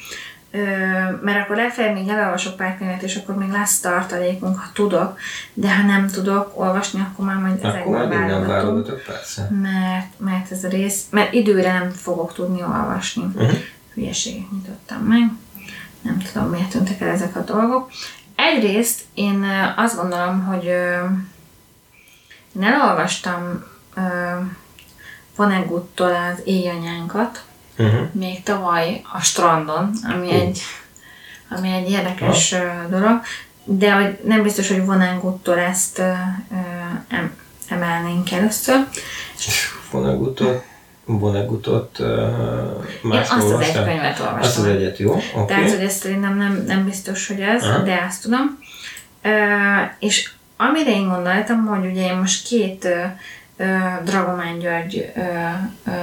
[0.51, 0.59] Ö,
[1.21, 5.17] mert akkor legfeljebb még elolvasok pár könyvet, és akkor még lesz tartalékunk, ha tudok,
[5.53, 8.47] de ha nem tudok olvasni, akkor már majd ezekből válogatok.
[9.61, 13.23] Mert, mert ez a rész, mert időre nem fogok tudni olvasni.
[13.23, 13.57] Uh-huh.
[13.93, 15.31] Hülyeséget nyitottam meg.
[16.01, 17.91] Nem tudom, miért tűntek el ezek a dolgok.
[18.35, 20.63] Egyrészt én azt gondolom, hogy
[22.55, 23.63] én elolvastam
[25.35, 27.43] Voneguttól az éjanyánkat,
[27.77, 28.11] uh-huh.
[28.11, 30.33] még tavaly a strandon, ami, uh.
[30.33, 30.61] egy,
[31.49, 32.89] ami egy érdekes uh.
[32.89, 33.21] dolog,
[33.63, 35.99] de hogy nem biztos, hogy Voneguttól ezt
[37.07, 37.35] em,
[37.69, 38.87] emelnénk először.
[39.91, 40.63] Voneguttól
[41.05, 42.07] Vonegutot uh,
[43.01, 44.39] más Én azt az egy könyvet olvastam.
[44.39, 45.11] Azt az egyet, jó?
[45.11, 45.45] Okay.
[45.45, 47.83] Tehát, hogy ezt szerintem nem, nem biztos, hogy ez, Aha.
[47.83, 48.59] de azt tudom.
[49.23, 49.31] Uh,
[49.99, 52.87] és amire én gondoltam, hogy ugye én most két
[53.57, 55.23] uh, Dragomán György uh,
[55.85, 55.93] uh,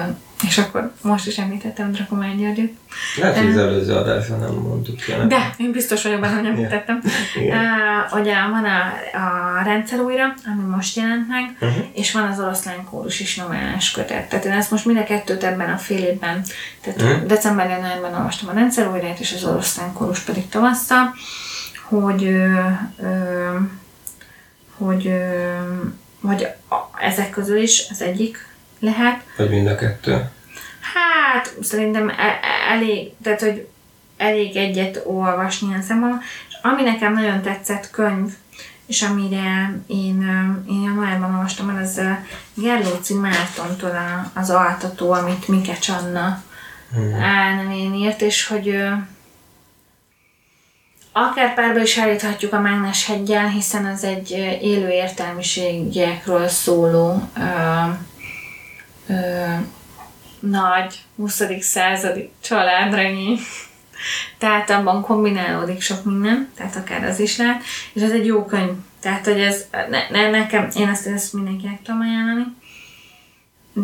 [0.47, 2.73] és akkor most is említettem Drakomány Györgyöt.
[3.17, 5.13] Lehet, hogy az előző adásban nem mondtuk ki.
[5.29, 7.01] De, én biztos vagyok benne, hogy említettem.
[7.37, 8.79] Uh, ugye van a,
[9.19, 11.85] a rendszer újra, ami most jelent meg, uh-huh.
[11.93, 14.29] és van az oroszlán kórus is novellás kötet.
[14.29, 16.45] Tehát én ezt most mind a kettőt ebben a fél évben,
[16.81, 17.27] tehát uh-huh.
[17.27, 21.15] december januárban olvastam a rendszer újrát, és az oroszlán kórus pedig tavasszal,
[21.89, 22.69] hogy ö,
[23.03, 23.57] ö,
[24.77, 25.61] hogy, ö,
[26.23, 28.51] hogy a, ezek közül is az egyik
[28.83, 29.25] lehet.
[29.37, 30.13] Vagy mind a kettő?
[30.95, 33.69] Hát, szerintem e- e- elég, tehát, hogy
[34.17, 36.23] elég egyet olvasni ilyen szempontból.
[36.49, 38.33] És ami nekem nagyon tetszett könyv,
[38.87, 40.23] és amire én,
[40.69, 42.01] én januárban olvastam el, az
[42.55, 46.43] Gerlóci Mártontól az altató, amit Mike Csanna
[46.93, 47.15] hmm.
[47.15, 48.77] elnevén írt, és hogy
[51.13, 54.31] akár párba is állíthatjuk a Mágnes heggyel, hiszen az egy
[54.61, 57.29] élő értelmiségekről szóló
[59.09, 59.15] ö,
[60.41, 61.43] nagy 20.
[61.61, 63.39] századi családregény.
[64.39, 68.71] Tehát abban kombinálódik sok minden, tehát akár az is lehet, és ez egy jó könyv.
[69.01, 72.45] Tehát, hogy ez ne, ne, nekem, én ezt, ezt mindenkinek tudom ajánlani.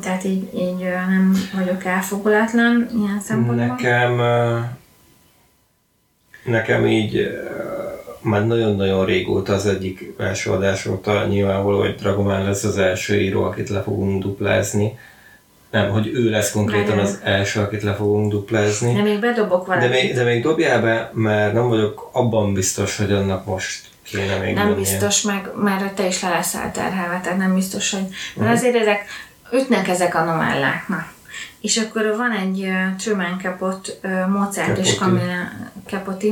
[0.01, 3.67] Tehát így, így nem vagyok elfogulatlan ilyen szempontból.
[3.67, 4.21] Nekem,
[6.45, 7.29] nekem így
[8.21, 13.43] már nagyon-nagyon régóta az egyik első adás óta nyilvánvaló, hogy Dragomán lesz az első író,
[13.43, 14.99] akit le fogunk duplázni.
[15.71, 18.95] Nem, hogy ő lesz konkrétan az első, akit le fogunk duplázni.
[18.95, 19.89] De még bedobok valamit.
[19.89, 24.37] De még, de még dobjál be, mert nem vagyok abban biztos, hogy annak most kéne
[24.39, 24.81] még Nem lennie.
[24.81, 28.07] biztos, meg mert te is le leszel terhelve, tehát nem biztos, hogy...
[28.37, 29.05] Mert azért ezek,
[29.53, 31.07] ütnek ezek a novellák, na.
[31.61, 34.81] És akkor van egy uh, Truman Capote, uh, Mozart Capote.
[34.81, 35.49] és Camilla
[35.87, 36.27] Capote,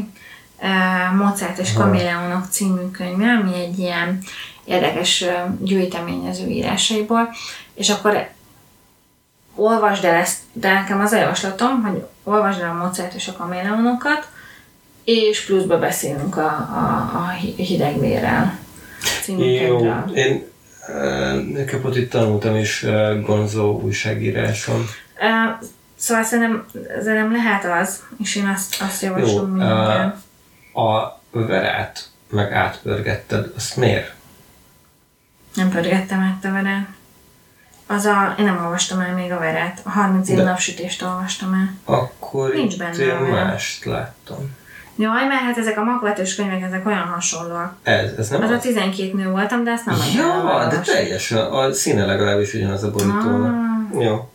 [1.17, 4.19] Mozart és Camilleonok című könyve, ami egy ilyen
[4.65, 5.25] érdekes
[5.61, 7.35] gyűjtemény az ő írásaiból,
[7.75, 8.29] és akkor
[9.55, 13.33] olvasd el ezt, de nekem az a javaslatom, hogy olvasd el a Mozart és a
[13.33, 14.29] kaméleonokat,
[15.05, 18.59] és pluszba beszélünk a, a, a hidegvérrel
[19.27, 20.45] Jó, én
[21.53, 22.87] nekem ott itt tanultam is
[23.23, 24.85] Gonzo újságíráson.
[25.97, 26.67] Szóval szerintem,
[27.03, 30.13] szerintem lehet az, és én azt, azt javaslom Jó, uh,
[30.77, 34.15] A verát meg átpörgetted, azt miért?
[35.55, 36.87] Nem pörgettem át a verát.
[37.87, 41.95] Az a, én nem olvastam el még a veret, a 30 év napsütést olvastam el.
[41.95, 44.57] Akkor Nincs benne én mást láttam.
[44.99, 47.77] Jaj, mert hát ezek a magvetős könyvek, ezek olyan hasonlóak.
[47.83, 48.57] Ez, ez nem az, az?
[48.57, 52.91] a 12 nő voltam, de ezt nem Ja, de teljesen, a színe legalábbis ugyanaz a
[52.91, 53.55] borítónak.
[53.93, 54.03] Ah.
[54.03, 54.31] Jó.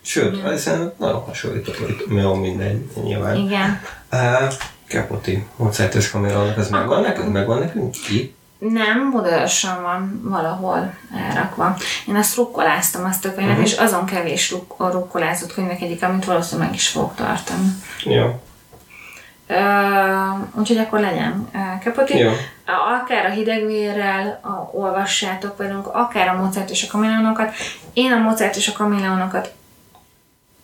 [0.00, 2.16] Sőt, ezen nagyon hasonlít a borító.
[2.16, 3.36] Jó, mindegy, nyilván.
[3.36, 3.80] Igen.
[4.12, 4.52] Uh,
[4.90, 7.32] Kapoti, Mozartos kamerának, az megvan nekünk?
[7.32, 7.90] Megvan nekünk?
[7.90, 8.36] Ki?
[8.58, 11.76] Nem, modorosan van valahol elrakva.
[12.06, 13.66] Én azt rukkoláztam azt a könyvet, uh-huh.
[13.66, 17.68] és azon kevés ruk- rukkolázott könyvek egyik, amit valószínűleg meg is fogok tartani.
[18.04, 18.40] Jó.
[19.48, 22.18] Uh, úgyhogy akkor legyen uh, Kapoti.
[22.18, 22.30] Jó.
[23.02, 27.54] Akár a hidegvérrel a, olvassátok velünk, akár a Mozart és a Kameleonokat.
[27.92, 29.52] Én a Mozart és a Kameleonokat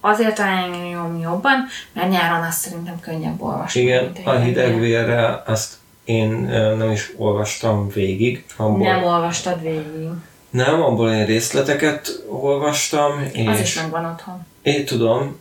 [0.07, 3.81] azért ajánlom jobban, mert nyáron azt szerintem könnyebb olvasni.
[3.81, 5.73] Igen, a hidegvérrel azt
[6.05, 6.31] én
[6.79, 8.45] nem is olvastam végig.
[8.57, 10.09] Abból, Nem olvastad végig.
[10.51, 14.47] nem, abból én részleteket olvastam, és Az is megvan otthon.
[14.63, 15.39] én tudom,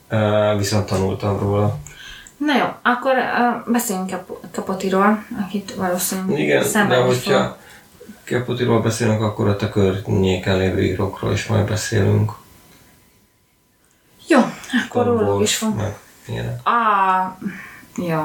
[0.57, 1.78] viszont tanultam róla.
[2.38, 3.14] Na jó, akkor
[3.68, 7.57] beszéljünk Kap- Kapotiról, akit valószínűleg Igen, de hogyha
[8.24, 12.32] Keputiról beszélünk, akkor a te környéken lévő írókról is majd beszélünk.
[14.34, 14.39] Jó,
[14.84, 15.75] akkor róluk is fog.
[15.75, 16.59] Meg ilyenek.
[16.63, 17.31] Ah,
[17.95, 18.19] jó,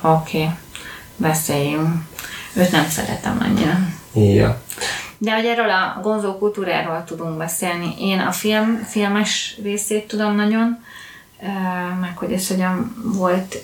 [0.00, 0.50] oké, okay.
[1.16, 1.88] beszéljünk.
[2.54, 3.78] Őt nem szeretem annyira.
[4.34, 4.62] Ja.
[5.18, 7.94] De hogy erről a gonzó kultúráról tudunk beszélni.
[7.98, 10.84] Én a film, filmes részét tudom nagyon,
[12.00, 13.56] meg hogy ez hogyan volt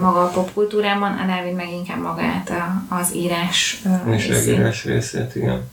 [0.00, 4.46] maga a popkultúrában, a Dávid meg inkább magát a, az írás És részét.
[4.46, 5.70] regírás részét, igen.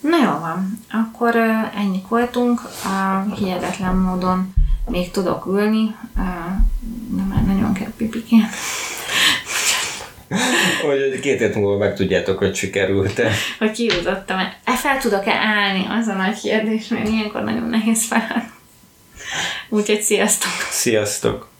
[0.00, 2.60] Na jó van, akkor ö, ennyik voltunk.
[2.84, 4.54] A hihetetlen módon
[4.86, 5.96] még tudok ülni,
[7.08, 8.48] de már nagyon kell pipikén.
[10.82, 13.30] Hogy két hét múlva megtudjátok, hogy sikerült-e.
[13.58, 18.50] Hogy kijutottam e fel tudok-e állni, az a nagy kérdés, mert ilyenkor nagyon nehéz felállni.
[19.68, 20.50] Úgyhogy sziasztok!
[20.70, 21.53] Sziasztok!